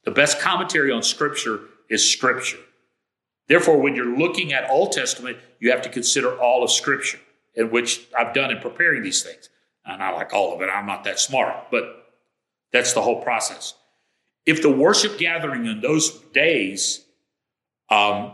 The 0.07 0.13
best 0.13 0.41
commentary 0.41 0.91
on 0.91 1.03
Scripture 1.03 1.61
is 1.91 2.11
Scripture. 2.11 2.57
Therefore, 3.49 3.79
when 3.79 3.95
you're 3.95 4.17
looking 4.17 4.55
at 4.55 4.71
Old 4.71 4.93
Testament, 4.93 5.37
you 5.61 5.71
have 5.73 5.83
to 5.83 5.91
consider 5.91 6.35
all 6.41 6.65
of 6.65 6.71
Scripture, 6.71 7.21
in 7.55 7.71
which 7.71 8.07
I've 8.17 8.33
done 8.33 8.51
in 8.51 8.61
preparing 8.61 9.03
these 9.03 9.23
things. 9.23 9.51
And 9.85 10.03
I 10.03 10.09
like 10.13 10.33
all 10.33 10.55
of 10.55 10.63
it. 10.63 10.71
I'm 10.71 10.87
not 10.87 11.05
that 11.05 11.21
smart, 11.21 11.71
but 11.71 12.15
that's 12.73 12.95
the 12.95 13.03
whole 13.03 13.21
process. 13.23 13.75
If 14.47 14.63
the 14.63 14.73
worship 14.73 15.19
gathering 15.19 15.67
in 15.67 15.83
those 15.83 16.19
days 16.33 17.05
um, 17.91 18.33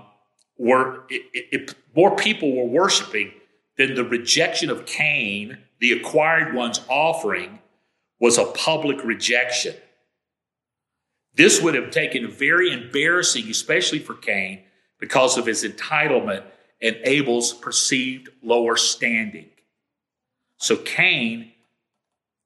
were, 0.58 1.04
if 1.08 1.74
more 1.94 2.14
people 2.16 2.54
were 2.56 2.66
worshiping, 2.66 3.32
then 3.76 3.94
the 3.94 4.04
rejection 4.04 4.70
of 4.70 4.86
Cain, 4.86 5.58
the 5.80 5.92
acquired 5.92 6.54
one's 6.54 6.80
offering, 6.88 7.58
was 8.20 8.38
a 8.38 8.44
public 8.44 9.02
rejection. 9.04 9.74
This 11.34 11.60
would 11.60 11.74
have 11.74 11.90
taken 11.90 12.30
very 12.30 12.72
embarrassing, 12.72 13.48
especially 13.48 13.98
for 13.98 14.14
Cain, 14.14 14.60
because 15.00 15.38
of 15.38 15.46
his 15.46 15.64
entitlement 15.64 16.44
and 16.80 16.96
Abel's 17.04 17.52
perceived 17.52 18.28
lower 18.42 18.76
standing. 18.76 19.48
So 20.58 20.76
Cain 20.76 21.52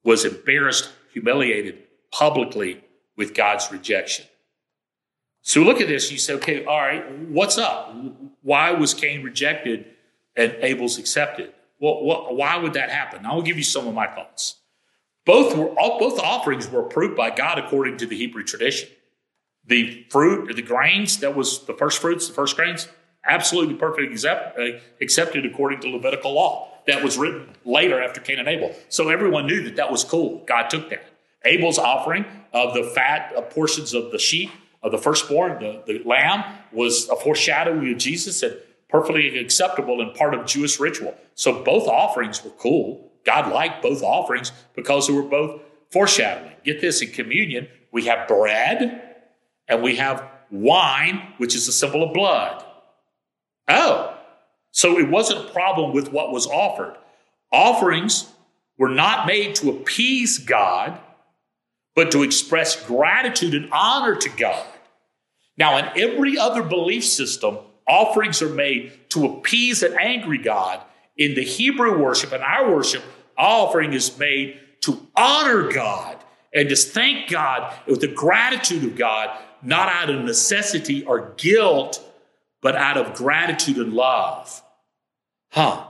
was 0.03 0.25
embarrassed, 0.25 0.89
humiliated 1.11 1.83
publicly 2.11 2.83
with 3.15 3.35
God's 3.35 3.71
rejection. 3.71 4.25
So 5.47 5.61
look 5.61 5.79
at 5.79 5.87
this. 5.87 6.11
You 6.11 6.17
say, 6.17 6.33
okay, 6.33 6.65
all 6.65 6.77
right, 6.77 7.09
what's 7.29 7.57
up? 7.57 7.95
Why 8.41 8.71
was 8.71 8.93
Cain 8.93 9.23
rejected 9.23 9.85
and 10.35 10.53
Abel's 10.59 10.97
accepted? 10.97 11.53
Well, 11.79 12.03
what, 12.03 12.35
why 12.35 12.57
would 12.57 12.73
that 12.73 12.89
happen? 12.89 13.25
I 13.25 13.33
will 13.33 13.43
give 13.43 13.55
you 13.55 13.63
some 13.63 13.87
of 13.87 13.93
my 13.93 14.07
thoughts. 14.07 14.57
Both 15.25 15.55
were 15.55 15.73
both 15.73 16.19
offerings 16.19 16.69
were 16.69 16.81
approved 16.81 17.15
by 17.15 17.29
God 17.29 17.59
according 17.59 17.95
to 17.99 18.05
the 18.05 18.17
Hebrew 18.17 18.43
tradition. 18.43 18.89
The 19.65 20.05
fruit, 20.09 20.53
the 20.53 20.61
grains, 20.61 21.19
that 21.19 21.33
was 21.33 21.65
the 21.65 21.73
first 21.73 22.01
fruits, 22.01 22.27
the 22.27 22.33
first 22.33 22.57
grains, 22.57 22.89
absolutely 23.25 23.75
perfect, 23.75 24.11
accept, 24.11 24.59
uh, 24.59 24.79
accepted 24.99 25.45
according 25.45 25.79
to 25.79 25.87
Levitical 25.87 26.33
law. 26.33 26.73
That 26.87 27.01
was 27.01 27.17
written 27.17 27.53
later 27.63 28.03
after 28.03 28.19
Cain 28.19 28.39
and 28.39 28.49
Abel. 28.49 28.75
So 28.89 29.07
everyone 29.07 29.47
knew 29.47 29.63
that 29.63 29.77
that 29.77 29.91
was 29.91 30.03
cool. 30.03 30.43
God 30.45 30.69
took 30.69 30.89
that. 30.89 31.05
Abel's 31.45 31.79
offering 31.79 32.25
of 32.51 32.73
the 32.73 32.83
fat 32.83 33.31
of 33.33 33.49
portions 33.49 33.93
of 33.93 34.11
the 34.11 34.19
sheep, 34.19 34.51
of 34.83 34.91
the 34.91 34.97
firstborn, 34.97 35.59
the, 35.59 35.83
the 35.85 36.03
lamb, 36.03 36.43
was 36.71 37.09
a 37.09 37.15
foreshadowing 37.15 37.91
of 37.91 37.97
Jesus 37.97 38.43
and 38.43 38.57
perfectly 38.89 39.37
acceptable 39.39 40.01
and 40.01 40.13
part 40.13 40.33
of 40.33 40.45
Jewish 40.45 40.79
ritual. 40.79 41.15
So 41.35 41.63
both 41.63 41.87
offerings 41.87 42.43
were 42.43 42.51
cool. 42.51 43.11
God 43.25 43.51
liked 43.51 43.81
both 43.81 44.01
offerings 44.01 44.51
because 44.75 45.07
they 45.07 45.13
were 45.13 45.23
both 45.23 45.61
foreshadowing. 45.91 46.53
Get 46.63 46.81
this 46.81 47.01
in 47.01 47.11
communion, 47.11 47.67
we 47.91 48.05
have 48.05 48.27
bread 48.27 49.15
and 49.67 49.81
we 49.81 49.97
have 49.97 50.23
wine, 50.49 51.33
which 51.37 51.55
is 51.55 51.67
a 51.67 51.71
symbol 51.71 52.03
of 52.03 52.13
blood. 52.13 52.63
Oh, 53.67 54.17
so 54.71 54.97
it 54.97 55.09
wasn't 55.09 55.49
a 55.49 55.51
problem 55.51 55.93
with 55.93 56.11
what 56.11 56.31
was 56.31 56.47
offered. 56.47 56.95
Offerings 57.51 58.31
were 58.77 58.89
not 58.89 59.25
made 59.25 59.55
to 59.55 59.71
appease 59.71 60.37
God, 60.37 60.99
but 61.97 62.11
to 62.11 62.21
express 62.21 62.85
gratitude 62.85 63.55
and 63.55 63.73
honor 63.73 64.15
to 64.15 64.29
God. 64.29 64.63
Now, 65.57 65.79
in 65.79 65.85
every 65.99 66.37
other 66.37 66.61
belief 66.61 67.03
system, 67.03 67.57
offerings 67.87 68.39
are 68.43 68.49
made 68.49 69.09
to 69.09 69.25
appease 69.25 69.81
an 69.81 69.97
angry 69.99 70.37
God. 70.37 70.79
In 71.17 71.33
the 71.33 71.43
Hebrew 71.43 71.97
worship 71.97 72.33
and 72.33 72.43
our 72.43 72.71
worship, 72.71 73.01
offering 73.35 73.93
is 73.93 74.15
made 74.19 74.59
to 74.81 75.07
honor 75.15 75.71
God 75.71 76.17
and 76.53 76.69
to 76.69 76.75
thank 76.75 77.31
God 77.31 77.73
with 77.87 78.01
the 78.01 78.09
gratitude 78.09 78.83
of 78.83 78.95
God, 78.95 79.35
not 79.63 79.89
out 79.89 80.11
of 80.11 80.23
necessity 80.23 81.03
or 81.03 81.33
guilt, 81.35 81.99
but 82.61 82.75
out 82.75 82.97
of 82.97 83.15
gratitude 83.15 83.77
and 83.77 83.93
love. 83.93 84.61
Huh. 85.49 85.87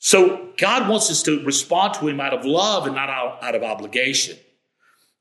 So 0.00 0.48
God 0.58 0.88
wants 0.88 1.08
us 1.08 1.22
to 1.22 1.44
respond 1.44 1.94
to 1.94 2.08
Him 2.08 2.18
out 2.18 2.34
of 2.34 2.44
love 2.44 2.86
and 2.86 2.96
not 2.96 3.10
out, 3.10 3.44
out 3.44 3.54
of 3.54 3.62
obligation. 3.62 4.36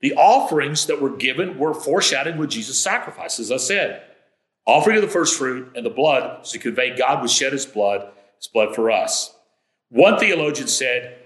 The 0.02 0.14
offerings 0.14 0.88
that 0.88 1.02
were 1.02 1.16
given 1.16 1.58
were 1.58 1.74
foreshadowed 1.74 2.38
with 2.38 2.50
Jesus' 2.50 2.82
sacrifice, 2.82 3.40
as 3.40 3.52
I 3.52 3.58
said. 3.58 4.04
Offering 4.66 4.98
of 4.98 5.04
the 5.04 5.08
first 5.08 5.38
fruit 5.38 5.72
and 5.76 5.86
the 5.86 5.92
blood 5.92 6.44
to 6.46 6.60
convey 6.60 6.96
God 6.96 7.22
would 7.22 7.30
shed 7.30 7.54
his 7.54 7.66
blood, 7.66 8.12
his 8.38 8.48
blood 8.48 8.76
for 8.76 8.92
us. 8.92 9.36
One 9.90 10.18
theologian 10.20 10.68
said, 10.68 11.18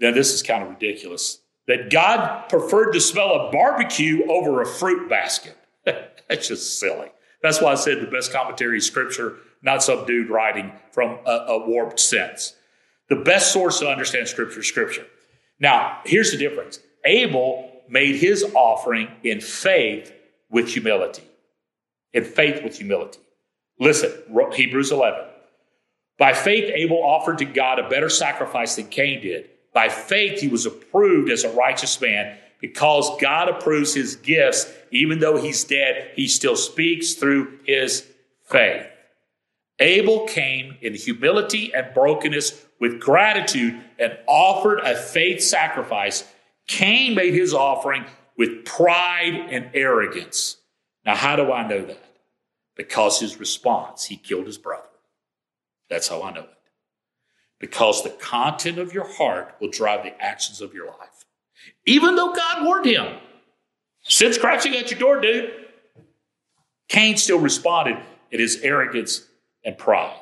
now 0.00 0.12
this 0.12 0.32
is 0.32 0.42
kind 0.42 0.62
of 0.62 0.70
ridiculous, 0.70 1.40
that 1.66 1.90
God 1.90 2.48
preferred 2.48 2.94
the 2.94 3.00
smell 3.00 3.32
of 3.32 3.52
barbecue 3.52 4.24
over 4.28 4.62
a 4.62 4.66
fruit 4.66 5.08
basket. 5.08 5.56
That's 5.84 6.48
just 6.48 6.78
silly. 6.78 7.08
That's 7.42 7.60
why 7.60 7.72
I 7.72 7.74
said 7.76 8.00
the 8.00 8.06
best 8.06 8.32
commentary 8.32 8.78
is 8.78 8.86
scripture, 8.86 9.36
not 9.62 9.86
dude 10.06 10.30
writing 10.30 10.72
from 10.92 11.18
a, 11.26 11.30
a 11.30 11.68
warped 11.68 12.00
sense. 12.00 12.54
The 13.08 13.16
best 13.16 13.52
source 13.52 13.80
to 13.80 13.88
understand 13.88 14.28
scripture 14.28 14.60
is 14.60 14.66
scripture. 14.66 15.06
Now, 15.60 16.00
here's 16.04 16.30
the 16.30 16.36
difference 16.36 16.80
Abel 17.04 17.67
made 17.88 18.16
his 18.16 18.44
offering 18.54 19.08
in 19.22 19.40
faith 19.40 20.12
with 20.50 20.68
humility. 20.68 21.22
In 22.12 22.24
faith 22.24 22.62
with 22.62 22.76
humility. 22.76 23.20
Listen, 23.78 24.12
Hebrews 24.52 24.90
11. 24.90 25.20
By 26.18 26.32
faith, 26.32 26.70
Abel 26.74 27.02
offered 27.02 27.38
to 27.38 27.44
God 27.44 27.78
a 27.78 27.88
better 27.88 28.08
sacrifice 28.08 28.76
than 28.76 28.88
Cain 28.88 29.22
did. 29.22 29.50
By 29.72 29.88
faith, 29.88 30.40
he 30.40 30.48
was 30.48 30.66
approved 30.66 31.30
as 31.30 31.44
a 31.44 31.50
righteous 31.50 32.00
man 32.00 32.36
because 32.60 33.16
God 33.20 33.48
approves 33.48 33.94
his 33.94 34.16
gifts. 34.16 34.66
Even 34.90 35.20
though 35.20 35.36
he's 35.36 35.62
dead, 35.64 36.10
he 36.14 36.26
still 36.26 36.56
speaks 36.56 37.14
through 37.14 37.58
his 37.64 38.04
faith. 38.42 38.86
Abel 39.78 40.26
came 40.26 40.76
in 40.80 40.94
humility 40.94 41.72
and 41.72 41.94
brokenness 41.94 42.64
with 42.80 43.00
gratitude 43.00 43.80
and 43.98 44.18
offered 44.26 44.80
a 44.80 44.96
faith 44.96 45.40
sacrifice. 45.40 46.24
Cain 46.68 47.14
made 47.14 47.34
his 47.34 47.52
offering 47.52 48.04
with 48.36 48.64
pride 48.64 49.48
and 49.50 49.70
arrogance. 49.74 50.58
Now, 51.04 51.16
how 51.16 51.34
do 51.34 51.50
I 51.50 51.66
know 51.66 51.84
that? 51.84 52.16
Because 52.76 53.18
his 53.18 53.40
response, 53.40 54.04
he 54.04 54.16
killed 54.16 54.46
his 54.46 54.58
brother. 54.58 54.84
That's 55.90 56.06
how 56.06 56.22
I 56.22 56.32
know 56.32 56.42
it. 56.42 56.50
Because 57.58 58.04
the 58.04 58.10
content 58.10 58.78
of 58.78 58.92
your 58.92 59.08
heart 59.14 59.56
will 59.60 59.70
drive 59.70 60.04
the 60.04 60.22
actions 60.22 60.60
of 60.60 60.74
your 60.74 60.86
life. 60.86 61.24
Even 61.86 62.14
though 62.14 62.32
God 62.32 62.64
warned 62.64 62.86
him, 62.86 63.18
sin 64.02 64.32
scratching 64.32 64.76
at 64.76 64.90
your 64.90 65.00
door, 65.00 65.20
dude. 65.20 65.50
Cain 66.88 67.16
still 67.16 67.40
responded 67.40 67.98
in 68.30 68.38
his 68.38 68.60
arrogance 68.62 69.26
and 69.64 69.76
pride. 69.76 70.20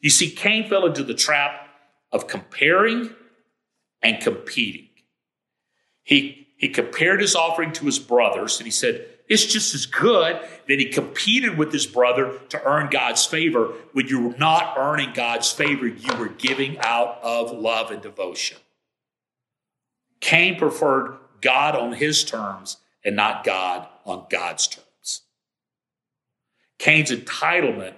You 0.00 0.10
see, 0.10 0.30
Cain 0.30 0.68
fell 0.68 0.86
into 0.86 1.02
the 1.02 1.14
trap 1.14 1.68
of 2.12 2.28
comparing 2.28 3.10
and 4.02 4.22
competing. 4.22 4.85
He, 6.06 6.46
he 6.56 6.68
compared 6.68 7.20
his 7.20 7.34
offering 7.34 7.72
to 7.72 7.84
his 7.84 7.98
brothers 7.98 8.58
and 8.58 8.64
he 8.66 8.70
said, 8.70 9.04
It's 9.28 9.44
just 9.44 9.74
as 9.74 9.86
good. 9.86 10.40
Then 10.68 10.78
he 10.78 10.86
competed 10.86 11.58
with 11.58 11.72
his 11.72 11.84
brother 11.84 12.38
to 12.50 12.64
earn 12.64 12.90
God's 12.90 13.26
favor. 13.26 13.72
When 13.92 14.06
you 14.06 14.28
were 14.28 14.38
not 14.38 14.78
earning 14.78 15.12
God's 15.12 15.50
favor, 15.50 15.88
you 15.88 16.16
were 16.16 16.28
giving 16.28 16.78
out 16.78 17.18
of 17.24 17.50
love 17.50 17.90
and 17.90 18.00
devotion. 18.00 18.56
Cain 20.20 20.56
preferred 20.56 21.16
God 21.40 21.74
on 21.74 21.92
his 21.92 22.22
terms 22.22 22.76
and 23.04 23.16
not 23.16 23.42
God 23.42 23.88
on 24.04 24.26
God's 24.30 24.68
terms. 24.68 25.22
Cain's 26.78 27.10
entitlement 27.10 27.94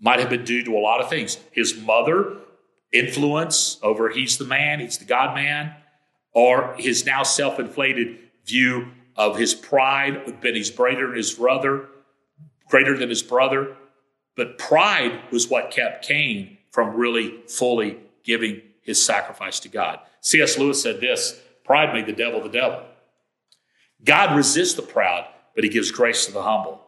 might 0.00 0.18
have 0.18 0.28
been 0.28 0.44
due 0.44 0.64
to 0.64 0.76
a 0.76 0.80
lot 0.80 1.00
of 1.00 1.08
things. 1.08 1.38
His 1.52 1.80
mother, 1.80 2.38
influence 2.92 3.78
over 3.80 4.08
he's 4.08 4.38
the 4.38 4.44
man, 4.44 4.80
he's 4.80 4.98
the 4.98 5.04
God 5.04 5.36
man, 5.36 5.74
or 6.38 6.72
his 6.78 7.04
now 7.04 7.24
self 7.24 7.58
inflated 7.58 8.16
view 8.46 8.86
of 9.16 9.36
his 9.36 9.54
pride 9.54 10.40
that 10.42 10.54
he's 10.54 10.70
greater 10.70 11.08
than 11.08 11.16
his 11.16 11.34
brother, 11.34 11.88
greater 12.68 12.96
than 12.96 13.08
his 13.08 13.24
brother. 13.24 13.76
But 14.36 14.56
pride 14.56 15.20
was 15.32 15.48
what 15.48 15.72
kept 15.72 16.06
Cain 16.06 16.58
from 16.70 16.94
really 16.94 17.42
fully 17.48 17.98
giving 18.22 18.62
his 18.82 19.04
sacrifice 19.04 19.58
to 19.60 19.68
God. 19.68 19.98
C.S. 20.20 20.56
Lewis 20.56 20.80
said 20.80 21.00
this 21.00 21.40
pride 21.64 21.92
made 21.92 22.06
the 22.06 22.12
devil 22.12 22.40
the 22.40 22.48
devil. 22.48 22.84
God 24.04 24.36
resists 24.36 24.74
the 24.74 24.82
proud, 24.82 25.26
but 25.56 25.64
he 25.64 25.70
gives 25.70 25.90
grace 25.90 26.26
to 26.26 26.32
the 26.32 26.42
humble. 26.42 26.80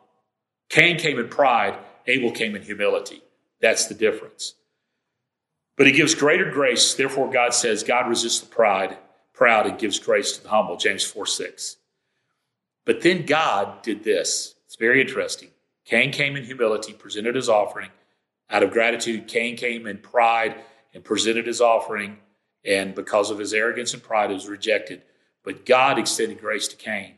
Cain 0.68 0.96
came 0.96 1.18
in 1.18 1.28
pride, 1.28 1.76
Abel 2.06 2.30
came 2.30 2.54
in 2.54 2.62
humility. 2.62 3.20
That's 3.60 3.86
the 3.86 3.94
difference. 3.94 4.54
But 5.76 5.88
he 5.88 5.92
gives 5.92 6.14
greater 6.14 6.48
grace. 6.48 6.94
Therefore, 6.94 7.28
God 7.28 7.52
says, 7.52 7.82
God 7.82 8.08
resists 8.08 8.38
the 8.38 8.46
pride, 8.46 8.96
proud, 9.40 9.66
and 9.66 9.78
gives 9.78 9.98
grace 9.98 10.32
to 10.32 10.42
the 10.42 10.50
humble. 10.50 10.76
James 10.76 11.02
4 11.02 11.24
6. 11.24 11.78
But 12.84 13.00
then 13.00 13.24
God 13.24 13.80
did 13.80 14.04
this. 14.04 14.54
It's 14.66 14.76
very 14.76 15.00
interesting. 15.00 15.48
Cain 15.86 16.12
came 16.12 16.36
in 16.36 16.44
humility, 16.44 16.92
presented 16.92 17.36
his 17.36 17.48
offering. 17.48 17.88
Out 18.50 18.62
of 18.62 18.70
gratitude, 18.70 19.28
Cain 19.28 19.56
came 19.56 19.86
in 19.86 19.96
pride 19.96 20.56
and 20.92 21.02
presented 21.02 21.46
his 21.46 21.62
offering. 21.62 22.18
And 22.66 22.94
because 22.94 23.30
of 23.30 23.38
his 23.38 23.54
arrogance 23.54 23.94
and 23.94 24.02
pride, 24.02 24.30
it 24.30 24.34
was 24.34 24.46
rejected. 24.46 25.00
But 25.42 25.64
God 25.64 25.98
extended 25.98 26.38
grace 26.38 26.68
to 26.68 26.76
Cain. 26.76 27.14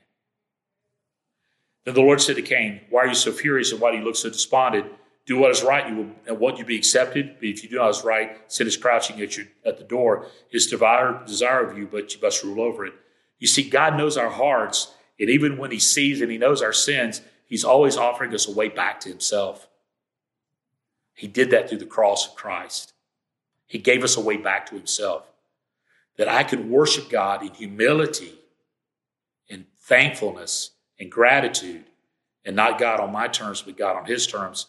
Then 1.85 1.95
the 1.95 2.03
Lord 2.03 2.21
said 2.21 2.37
to 2.37 2.43
Cain, 2.43 2.83
Why 2.89 3.01
are 3.01 3.09
you 3.09 3.15
so 3.15 3.33
furious 3.33 3.73
and 3.73 3.81
why 3.81 3.91
do 3.91 3.99
you 3.99 4.05
look 4.05 4.15
so 4.15 4.31
despondent? 4.31 4.87
Do 5.25 5.39
what 5.39 5.53
is 5.53 5.63
right, 5.63 5.89
you 5.89 5.97
will, 5.97 6.11
and 6.27 6.39
what 6.39 6.59
you 6.59 6.65
be 6.65 6.77
accepted. 6.77 7.37
But 7.39 7.49
if 7.49 7.63
you 7.63 7.69
do 7.69 7.77
not 7.77 7.91
is 7.91 8.03
right, 8.03 8.39
sin 8.51 8.67
is 8.67 8.77
crouching 8.77 9.21
at 9.21 9.37
you 9.37 9.47
at 9.65 9.79
the 9.79 9.85
door. 9.85 10.27
His 10.51 10.67
desire, 10.67 11.23
desire 11.25 11.65
of 11.65 11.79
you, 11.79 11.87
but 11.87 12.15
you 12.15 12.21
must 12.21 12.43
rule 12.43 12.61
over 12.61 12.85
it. 12.85 12.95
You 13.39 13.47
see, 13.47 13.69
God 13.69 13.97
knows 13.97 14.17
our 14.17 14.31
hearts, 14.31 14.93
and 15.19 15.31
even 15.31 15.59
when 15.59 15.71
He 15.71 15.79
sees 15.79 16.21
and 16.21 16.31
He 16.31 16.39
knows 16.39 16.63
our 16.63 16.73
sins, 16.73 17.23
He's 17.47 17.65
always 17.65 17.97
offering 17.97 18.35
us 18.35 18.49
a 18.49 18.53
way 18.53 18.69
back 18.69 18.99
to 19.01 19.09
Himself. 19.09 19.69
He 21.15 21.29
did 21.29 21.51
that 21.51 21.69
through 21.69 21.79
the 21.79 21.87
cross 21.87 22.27
of 22.27 22.35
Christ. 22.35 22.93
He 23.67 23.79
gave 23.79 24.03
us 24.03 24.17
a 24.17 24.21
way 24.21 24.37
back 24.37 24.67
to 24.67 24.75
Himself. 24.75 25.27
That 26.17 26.29
I 26.29 26.45
could 26.45 26.69
worship 26.69 27.09
God 27.09 27.43
in 27.43 27.53
humility, 27.55 28.35
in 29.49 29.67
thankfulness, 29.81 30.71
and 30.99 31.11
gratitude, 31.11 31.85
and 32.45 32.57
not 32.57 32.79
God 32.79 33.01
on 33.01 33.13
my 33.13 33.29
terms, 33.29 33.63
but 33.63 33.77
God 33.77 33.97
on 33.97 34.05
His 34.05 34.27
terms, 34.27 34.67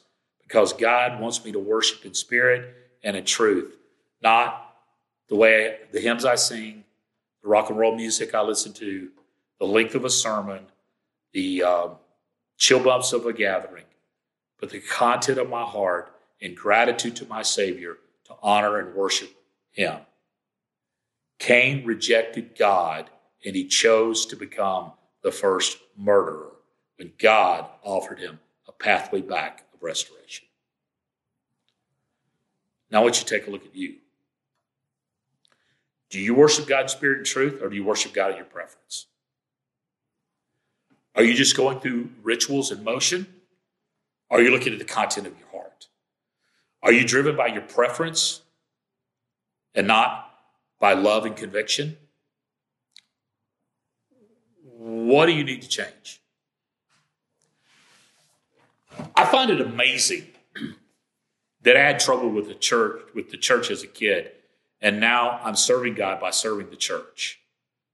because 0.53 0.71
God 0.71 1.19
wants 1.19 1.43
me 1.43 1.51
to 1.51 1.57
worship 1.57 2.05
in 2.05 2.13
spirit 2.13 2.75
and 3.03 3.17
in 3.17 3.25
truth, 3.25 3.75
not 4.21 4.75
the 5.27 5.35
way 5.35 5.79
the 5.91 5.99
hymns 5.99 6.25
I 6.25 6.35
sing, 6.35 6.83
the 7.41 7.49
rock 7.49 7.71
and 7.71 7.79
roll 7.79 7.95
music 7.95 8.35
I 8.35 8.43
listen 8.43 8.71
to, 8.73 9.09
the 9.59 9.65
length 9.65 9.95
of 9.95 10.05
a 10.05 10.11
sermon, 10.11 10.67
the 11.31 11.63
um, 11.63 11.91
chill 12.59 12.83
bumps 12.83 13.13
of 13.13 13.25
a 13.25 13.33
gathering, 13.33 13.85
but 14.59 14.69
the 14.69 14.79
content 14.79 15.39
of 15.39 15.49
my 15.49 15.63
heart 15.63 16.13
in 16.39 16.53
gratitude 16.53 17.15
to 17.15 17.25
my 17.25 17.41
Savior 17.41 17.97
to 18.25 18.35
honor 18.43 18.77
and 18.77 18.93
worship 18.93 19.31
Him. 19.71 20.01
Cain 21.39 21.83
rejected 21.83 22.55
God 22.55 23.09
and 23.43 23.55
he 23.55 23.65
chose 23.65 24.27
to 24.27 24.35
become 24.35 24.91
the 25.23 25.31
first 25.31 25.79
murderer 25.97 26.51
when 26.97 27.11
God 27.17 27.65
offered 27.81 28.19
him 28.19 28.39
a 28.67 28.71
pathway 28.71 29.21
back 29.21 29.65
restoration. 29.83 30.47
Now, 32.89 33.01
I 33.01 33.03
want 33.03 33.19
you 33.19 33.25
to 33.25 33.29
take 33.37 33.47
a 33.47 33.51
look 33.51 33.65
at 33.65 33.75
you. 33.75 33.95
Do 36.09 36.19
you 36.19 36.35
worship 36.35 36.67
God 36.67 36.81
in 36.81 36.87
spirit 36.89 37.17
and 37.17 37.25
truth, 37.25 37.59
or 37.61 37.69
do 37.69 37.75
you 37.75 37.83
worship 37.83 38.13
God 38.13 38.31
in 38.31 38.37
your 38.37 38.45
preference? 38.45 39.07
Are 41.15 41.23
you 41.23 41.33
just 41.33 41.57
going 41.57 41.79
through 41.79 42.09
rituals 42.21 42.71
and 42.71 42.83
motion? 42.83 43.27
Are 44.29 44.41
you 44.41 44.51
looking 44.51 44.73
at 44.73 44.79
the 44.79 44.85
content 44.85 45.27
of 45.27 45.37
your 45.37 45.47
heart? 45.49 45.87
Are 46.81 46.91
you 46.91 47.05
driven 47.05 47.35
by 47.35 47.47
your 47.47 47.61
preference 47.61 48.41
and 49.75 49.87
not 49.87 50.31
by 50.79 50.93
love 50.93 51.25
and 51.25 51.35
conviction? 51.35 51.97
What 54.63 55.27
do 55.27 55.33
you 55.33 55.43
need 55.43 55.61
to 55.61 55.67
change? 55.67 56.22
I 59.15 59.25
find 59.25 59.51
it 59.51 59.61
amazing 59.61 60.27
that 61.61 61.77
I 61.77 61.81
had 61.81 61.99
trouble 61.99 62.29
with 62.29 62.47
the 62.47 62.55
church 62.55 63.01
with 63.13 63.29
the 63.29 63.37
church 63.37 63.69
as 63.69 63.83
a 63.83 63.87
kid, 63.87 64.31
and 64.81 64.99
now 64.99 65.39
I'm 65.43 65.55
serving 65.55 65.93
God 65.95 66.19
by 66.19 66.31
serving 66.31 66.69
the 66.69 66.75
church. 66.75 67.39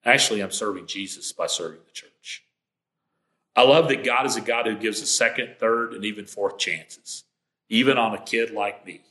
Actually, 0.06 0.42
I'm 0.42 0.52
serving 0.52 0.88
Jesus 0.88 1.32
by 1.32 1.48
serving 1.48 1.82
the 1.86 1.92
church. 1.92 2.46
I 3.56 3.64
love 3.64 3.90
that 3.90 4.06
God 4.06 4.26
is 4.26 4.38
a 4.38 4.42
God 4.42 4.66
who 4.66 4.76
gives 4.76 5.02
a 5.02 5.06
second, 5.06 5.56
third, 5.60 5.94
and 5.94 6.06
even 6.06 6.26
fourth 6.26 6.58
chances, 6.58 7.26
even 7.68 7.98
on 7.98 8.16
a 8.16 8.22
kid 8.22 8.52
like 8.52 8.86
me. 8.86 9.02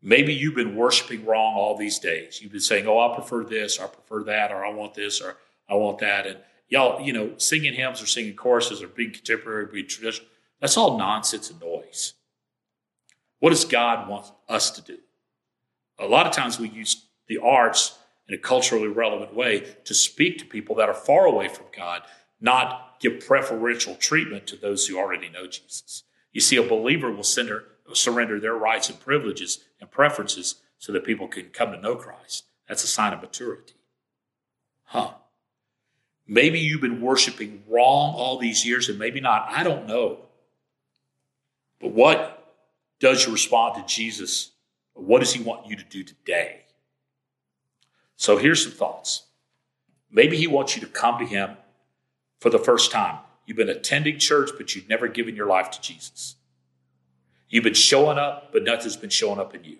Maybe 0.00 0.32
you've 0.32 0.54
been 0.54 0.76
worshiping 0.76 1.24
wrong 1.24 1.54
all 1.54 1.76
these 1.76 1.98
days. 1.98 2.40
You've 2.40 2.52
been 2.52 2.60
saying, 2.60 2.86
"Oh, 2.86 2.98
I 2.98 3.14
prefer 3.14 3.44
this, 3.44 3.78
or 3.78 3.84
I 3.84 3.88
prefer 3.88 4.22
that, 4.24 4.52
or 4.52 4.64
I 4.64 4.70
want 4.70 4.94
this, 4.94 5.20
or 5.20 5.36
I 5.68 5.74
want 5.74 5.98
that," 5.98 6.26
and 6.26 6.38
y'all, 6.68 7.00
you 7.00 7.12
know, 7.12 7.36
singing 7.36 7.74
hymns 7.74 8.02
or 8.02 8.06
singing 8.06 8.34
choruses 8.34 8.82
or 8.82 8.88
being 8.88 9.12
contemporary, 9.12 9.66
being 9.66 9.86
traditional, 9.86 10.28
that's 10.64 10.78
all 10.78 10.96
nonsense 10.96 11.50
and 11.50 11.60
noise. 11.60 12.14
What 13.38 13.50
does 13.50 13.66
God 13.66 14.08
want 14.08 14.32
us 14.48 14.70
to 14.70 14.80
do? 14.80 14.96
A 15.98 16.06
lot 16.06 16.26
of 16.26 16.32
times 16.32 16.58
we 16.58 16.70
use 16.70 17.04
the 17.28 17.36
arts 17.36 17.98
in 18.26 18.34
a 18.34 18.38
culturally 18.38 18.88
relevant 18.88 19.34
way 19.34 19.74
to 19.84 19.92
speak 19.92 20.38
to 20.38 20.46
people 20.46 20.74
that 20.76 20.88
are 20.88 20.94
far 20.94 21.26
away 21.26 21.48
from 21.48 21.66
God, 21.76 22.00
not 22.40 22.98
give 22.98 23.20
preferential 23.20 23.94
treatment 23.96 24.46
to 24.46 24.56
those 24.56 24.86
who 24.86 24.96
already 24.96 25.28
know 25.28 25.46
Jesus. 25.46 26.04
You 26.32 26.40
see, 26.40 26.56
a 26.56 26.62
believer 26.62 27.12
will 27.12 27.24
surrender 27.24 28.40
their 28.40 28.54
rights 28.54 28.88
and 28.88 28.98
privileges 28.98 29.64
and 29.82 29.90
preferences 29.90 30.62
so 30.78 30.92
that 30.92 31.04
people 31.04 31.28
can 31.28 31.50
come 31.50 31.72
to 31.72 31.78
know 31.78 31.94
Christ. 31.94 32.46
That's 32.66 32.84
a 32.84 32.86
sign 32.86 33.12
of 33.12 33.20
maturity. 33.20 33.74
Huh. 34.84 35.12
Maybe 36.26 36.58
you've 36.58 36.80
been 36.80 37.02
worshiping 37.02 37.64
wrong 37.68 38.14
all 38.14 38.38
these 38.38 38.64
years 38.64 38.88
and 38.88 38.98
maybe 38.98 39.20
not. 39.20 39.48
I 39.50 39.62
don't 39.62 39.86
know. 39.86 40.23
But 41.84 41.92
what 41.92 42.54
does 42.98 43.26
you 43.26 43.32
respond 43.34 43.74
to 43.74 43.94
Jesus? 43.94 44.52
What 44.94 45.18
does 45.18 45.34
he 45.34 45.42
want 45.42 45.66
you 45.66 45.76
to 45.76 45.84
do 45.84 46.02
today? 46.02 46.62
So 48.16 48.38
here's 48.38 48.62
some 48.62 48.72
thoughts. 48.72 49.24
Maybe 50.10 50.38
he 50.38 50.46
wants 50.46 50.74
you 50.74 50.80
to 50.80 50.88
come 50.88 51.18
to 51.18 51.26
him 51.26 51.58
for 52.40 52.48
the 52.48 52.58
first 52.58 52.90
time. 52.90 53.18
You've 53.44 53.58
been 53.58 53.68
attending 53.68 54.18
church, 54.18 54.52
but 54.56 54.74
you've 54.74 54.88
never 54.88 55.08
given 55.08 55.36
your 55.36 55.46
life 55.46 55.70
to 55.72 55.80
Jesus. 55.82 56.36
You've 57.50 57.64
been 57.64 57.74
showing 57.74 58.16
up, 58.16 58.50
but 58.50 58.64
nothing's 58.64 58.96
been 58.96 59.10
showing 59.10 59.38
up 59.38 59.54
in 59.54 59.64
you. 59.64 59.76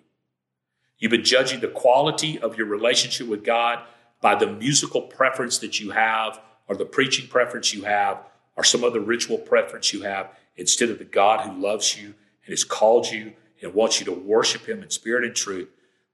You've 0.99 1.09
been 1.09 1.23
judging 1.23 1.59
the 1.59 1.69
quality 1.69 2.37
of 2.37 2.55
your 2.55 2.67
relationship 2.67 3.25
with 3.27 3.43
God 3.43 3.79
by 4.21 4.35
the 4.35 4.45
musical 4.45 5.01
preference 5.01 5.57
that 5.57 5.79
you 5.79 5.89
have, 5.89 6.39
or 6.67 6.75
the 6.75 6.85
preaching 6.85 7.27
preference 7.27 7.73
you 7.73 7.85
have, 7.85 8.19
or 8.55 8.63
some 8.63 8.83
other 8.83 8.99
ritual 8.99 9.39
preference 9.39 9.91
you 9.91 10.03
have, 10.03 10.29
instead 10.57 10.89
of 10.89 10.97
the 10.97 11.05
God 11.05 11.41
who 11.41 11.59
loves 11.59 11.97
you 11.97 12.07
and 12.45 12.49
has 12.49 12.63
called 12.63 13.07
you 13.07 13.33
and 13.61 13.73
wants 13.73 13.99
you 13.99 14.05
to 14.05 14.11
worship 14.11 14.67
Him 14.67 14.83
in 14.83 14.89
spirit 14.89 15.23
and 15.23 15.35
truth 15.35 15.69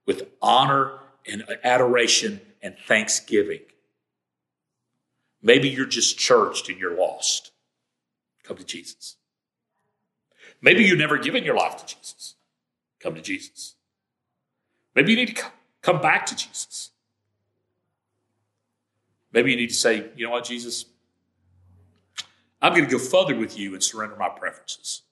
with 0.06 0.28
honor 0.40 0.98
and 1.26 1.44
adoration 1.62 2.40
and 2.62 2.76
thanksgiving. 2.86 3.60
Maybe 5.42 5.68
you're 5.68 5.86
just 5.86 6.18
churched 6.18 6.68
and 6.68 6.78
you're 6.78 6.96
lost. 6.96 7.50
Come 8.44 8.56
to 8.56 8.64
Jesus. 8.64 9.16
Maybe 10.60 10.84
you've 10.84 10.98
never 10.98 11.18
given 11.18 11.42
your 11.44 11.56
life 11.56 11.76
to 11.84 11.96
Jesus. 11.96 12.36
Come 13.00 13.14
to 13.16 13.20
Jesus. 13.20 13.74
Maybe 14.94 15.12
you 15.12 15.16
need 15.16 15.36
to 15.36 15.44
come 15.80 16.00
back 16.00 16.26
to 16.26 16.36
Jesus. 16.36 16.90
Maybe 19.32 19.50
you 19.50 19.56
need 19.56 19.70
to 19.70 19.74
say, 19.74 20.10
you 20.16 20.26
know 20.26 20.32
what, 20.32 20.44
Jesus, 20.44 20.84
I'm 22.62 22.72
going 22.72 22.84
to 22.84 22.90
go 22.90 22.98
further 22.98 23.34
with 23.34 23.58
you 23.58 23.74
and 23.74 23.82
surrender 23.82 24.16
my 24.16 24.28
preferences. 24.28 25.02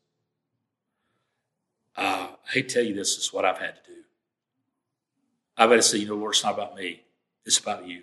Uh, 1.97 2.29
I 2.55 2.61
tell 2.63 2.85
you 2.85 2.95
this, 2.95 3.17
this 3.17 3.25
is 3.25 3.33
what 3.33 3.45
I've 3.45 3.59
had 3.59 3.75
to 3.85 3.91
do. 3.91 3.99
I've 5.57 5.71
had 5.71 5.77
to 5.77 5.83
say, 5.83 5.99
you 5.99 6.07
know, 6.07 6.15
Lord, 6.15 6.33
it's 6.33 6.45
not 6.45 6.55
about 6.55 6.77
me. 6.77 7.03
It's 7.45 7.59
about 7.59 7.87
you. 7.87 8.03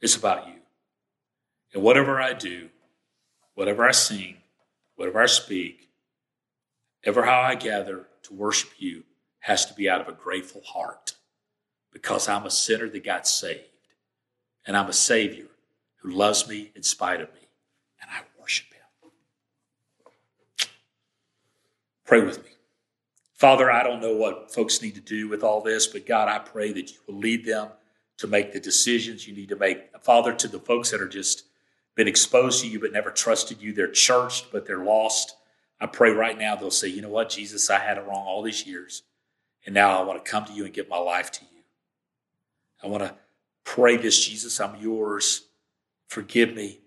It's 0.00 0.14
about 0.14 0.46
you. 0.46 0.54
And 1.74 1.82
whatever 1.82 2.20
I 2.20 2.34
do, 2.34 2.68
whatever 3.54 3.86
I 3.86 3.92
sing, 3.92 4.36
whatever 4.96 5.20
I 5.22 5.26
speak, 5.26 5.88
ever 7.04 7.24
how 7.24 7.40
I 7.40 7.54
gather 7.54 8.06
to 8.24 8.34
worship 8.34 8.70
you 8.78 9.04
has 9.40 9.64
to 9.66 9.74
be 9.74 9.88
out 9.88 10.00
of 10.00 10.08
a 10.08 10.12
grateful 10.12 10.62
heart 10.62 11.14
because 11.92 12.28
I'm 12.28 12.46
a 12.46 12.50
sinner 12.50 12.88
that 12.88 13.04
got 13.04 13.26
saved. 13.26 13.64
And 14.66 14.76
I'm 14.76 14.88
a 14.88 14.92
Savior 14.92 15.46
who 15.96 16.10
loves 16.10 16.46
me 16.46 16.70
in 16.76 16.82
spite 16.82 17.20
of 17.20 17.32
me. 17.34 17.48
And 18.00 18.10
I 18.10 18.20
worship 18.40 18.66
Him. 18.72 19.10
Pray 22.10 22.22
with 22.22 22.42
me. 22.42 22.50
Father, 23.34 23.70
I 23.70 23.84
don't 23.84 24.00
know 24.00 24.16
what 24.16 24.52
folks 24.52 24.82
need 24.82 24.96
to 24.96 25.00
do 25.00 25.28
with 25.28 25.44
all 25.44 25.60
this, 25.60 25.86
but 25.86 26.06
God, 26.06 26.26
I 26.26 26.40
pray 26.40 26.72
that 26.72 26.90
you 26.90 26.98
will 27.06 27.20
lead 27.20 27.44
them 27.44 27.68
to 28.18 28.26
make 28.26 28.52
the 28.52 28.58
decisions 28.58 29.28
you 29.28 29.32
need 29.32 29.50
to 29.50 29.54
make. 29.54 29.96
Father, 30.02 30.34
to 30.34 30.48
the 30.48 30.58
folks 30.58 30.90
that 30.90 31.00
are 31.00 31.06
just 31.06 31.44
been 31.94 32.08
exposed 32.08 32.62
to 32.62 32.68
you 32.68 32.80
but 32.80 32.92
never 32.92 33.12
trusted 33.12 33.62
you, 33.62 33.72
they're 33.72 33.86
churched 33.86 34.50
but 34.50 34.66
they're 34.66 34.82
lost. 34.82 35.36
I 35.80 35.86
pray 35.86 36.10
right 36.10 36.36
now 36.36 36.56
they'll 36.56 36.72
say, 36.72 36.88
you 36.88 37.00
know 37.00 37.10
what, 37.10 37.30
Jesus, 37.30 37.70
I 37.70 37.78
had 37.78 37.96
it 37.96 38.04
wrong 38.04 38.26
all 38.26 38.42
these 38.42 38.66
years. 38.66 39.04
And 39.64 39.72
now 39.72 39.96
I 39.96 40.02
want 40.02 40.24
to 40.24 40.28
come 40.28 40.44
to 40.46 40.52
you 40.52 40.64
and 40.64 40.74
give 40.74 40.88
my 40.88 40.98
life 40.98 41.30
to 41.30 41.44
you. 41.44 41.62
I 42.82 42.88
want 42.88 43.04
to 43.04 43.14
pray 43.62 43.96
this, 43.96 44.26
Jesus, 44.26 44.58
I'm 44.58 44.74
yours. 44.80 45.46
Forgive 46.08 46.56
me. 46.56 46.80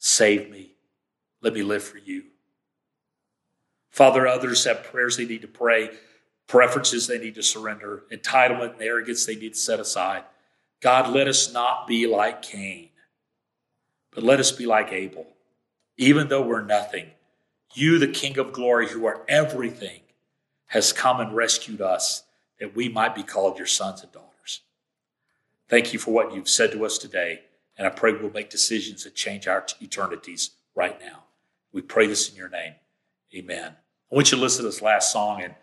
Save 0.00 0.50
me. 0.50 0.74
Let 1.42 1.54
me 1.54 1.62
live 1.62 1.84
for 1.84 1.98
you. 1.98 2.24
Father, 3.94 4.26
others 4.26 4.64
have 4.64 4.82
prayers 4.82 5.16
they 5.16 5.24
need 5.24 5.42
to 5.42 5.46
pray, 5.46 5.88
preferences 6.48 7.06
they 7.06 7.16
need 7.16 7.36
to 7.36 7.44
surrender, 7.44 8.02
entitlement 8.10 8.72
and 8.72 8.82
arrogance 8.82 9.24
they 9.24 9.36
need 9.36 9.52
to 9.52 9.58
set 9.58 9.78
aside. 9.78 10.24
God, 10.80 11.14
let 11.14 11.28
us 11.28 11.52
not 11.52 11.86
be 11.86 12.08
like 12.08 12.42
Cain, 12.42 12.88
but 14.12 14.24
let 14.24 14.40
us 14.40 14.50
be 14.50 14.66
like 14.66 14.92
Abel. 14.92 15.28
Even 15.96 16.26
though 16.26 16.42
we're 16.42 16.64
nothing, 16.64 17.06
you, 17.72 18.00
the 18.00 18.08
King 18.08 18.36
of 18.36 18.52
glory, 18.52 18.88
who 18.88 19.06
are 19.06 19.24
everything, 19.28 20.00
has 20.66 20.92
come 20.92 21.20
and 21.20 21.36
rescued 21.36 21.80
us 21.80 22.24
that 22.58 22.74
we 22.74 22.88
might 22.88 23.14
be 23.14 23.22
called 23.22 23.58
your 23.58 23.66
sons 23.68 24.02
and 24.02 24.10
daughters. 24.10 24.62
Thank 25.68 25.92
you 25.92 26.00
for 26.00 26.10
what 26.10 26.34
you've 26.34 26.48
said 26.48 26.72
to 26.72 26.84
us 26.84 26.98
today, 26.98 27.42
and 27.78 27.86
I 27.86 27.90
pray 27.90 28.12
we'll 28.12 28.32
make 28.32 28.50
decisions 28.50 29.04
that 29.04 29.14
change 29.14 29.46
our 29.46 29.64
eternities 29.80 30.50
right 30.74 30.98
now. 31.00 31.22
We 31.72 31.80
pray 31.80 32.08
this 32.08 32.28
in 32.28 32.34
your 32.34 32.48
name. 32.48 32.74
Amen. 33.32 33.76
I 34.14 34.16
want 34.16 34.30
you 34.30 34.38
to 34.38 34.42
listen 34.42 34.62
to 34.62 34.68
this 34.68 34.80
last 34.80 35.10
song 35.10 35.42
and 35.42 35.54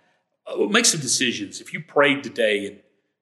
uh, 0.46 0.66
make 0.66 0.84
some 0.84 1.00
decisions. 1.00 1.62
If 1.62 1.72
you 1.72 1.80
prayed 1.80 2.22
today 2.22 2.68
and 2.68 2.80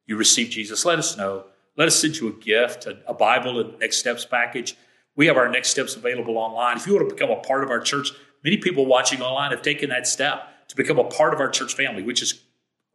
you 0.08 0.18
received 0.18 0.52
Jesus, 0.52 0.86
let 0.86 0.98
us 0.98 1.18
know. 1.18 1.46
Let 1.78 1.88
us 1.88 1.96
send 1.96 2.18
you 2.18 2.30
a 2.30 2.32
gift, 2.32 2.88
a, 2.88 2.98
a 3.06 3.14
Bible, 3.14 3.60
and 3.60 3.78
Next 3.78 3.98
Steps 3.98 4.26
package. 4.26 4.76
We 5.16 5.28
have 5.28 5.38
our 5.38 5.48
Next 5.48 5.70
Steps 5.70 5.96
available 5.96 6.40
online. 6.40 6.78
If 6.78 6.88
you 6.88 6.96
want 6.96 7.08
to 7.08 7.14
become 7.14 7.30
a 7.30 7.40
part 7.42 7.64
of 7.64 7.70
our 7.70 7.80
church, 7.80 8.12
many 8.44 8.58
people 8.58 8.88
watching 8.88 9.22
online 9.22 9.52
have 9.52 9.62
taken 9.62 9.92
that 9.92 10.08
step 10.08 10.48
to 10.70 10.76
become 10.76 10.98
a 10.98 11.04
part 11.04 11.32
of 11.36 11.40
our 11.40 11.50
church 11.50 11.76
family, 11.76 12.02
which 12.02 12.24
is 12.24 12.42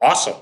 awesome. 0.03 0.35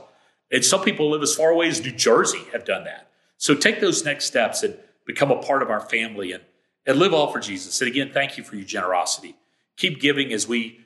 And 0.51 0.65
some 0.65 0.81
people 0.81 1.11
live 1.11 1.21
as 1.21 1.35
far 1.35 1.51
away 1.51 1.69
as 1.69 1.85
New 1.85 1.93
Jersey 1.93 2.45
have 2.53 2.65
done 2.65 2.85
that. 2.85 3.11
So 3.37 3.55
take 3.55 3.83
those 3.83 4.03
next 4.03 4.25
steps 4.25 4.63
and 4.63 4.79
become 5.05 5.31
a 5.31 5.43
part 5.43 5.61
of 5.61 5.69
our 5.69 5.81
family 5.83 6.33
and, 6.33 6.43
and 6.87 6.99
live 6.99 7.13
all 7.13 7.31
for 7.31 7.39
Jesus. 7.39 7.83
And 7.83 7.91
again, 7.91 8.13
thank 8.15 8.39
you 8.39 8.45
for 8.45 8.57
your 8.57 8.65
generosity. 8.65 9.37
Keep 9.77 10.01
giving 10.01 10.33
as 10.33 10.49
we 10.49 10.79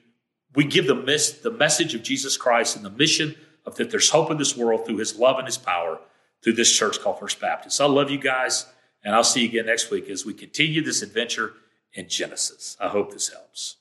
we 0.57 0.64
give 0.64 0.87
the, 0.87 0.95
mis- 0.95 1.33
the 1.33 1.51
message 1.51 1.95
of 1.95 2.03
Jesus 2.03 2.37
Christ 2.37 2.75
and 2.75 2.85
the 2.85 2.90
mission 2.90 3.37
of 3.64 3.77
that 3.77 3.90
there's 3.90 4.11
hope 4.11 4.31
in 4.31 4.38
this 4.38 4.57
world 4.57 4.87
through 4.87 4.97
his 4.97 5.19
love 5.19 5.38
and 5.38 5.47
his 5.47 5.59
power 5.59 6.01
through 6.42 6.55
this 6.55 6.73
church 6.73 7.01
called 7.01 7.21
First 7.21 7.40
Baptist. 7.40 7.81
I 7.81 7.87
love 7.87 8.11
you 8.11 8.19
guys, 8.19 8.66
and 9.05 9.14
I'll 9.14 9.25
see 9.25 9.42
you 9.42 9.49
again 9.49 9.66
next 9.66 9.90
week 9.90 10.09
as 10.09 10.25
we 10.25 10.35
continue 10.35 10.83
this 10.83 11.03
adventure 11.03 11.55
in 11.92 12.09
Genesis. 12.09 12.77
I 12.81 12.88
hope 12.88 13.12
this 13.12 13.29
helps. 13.29 13.77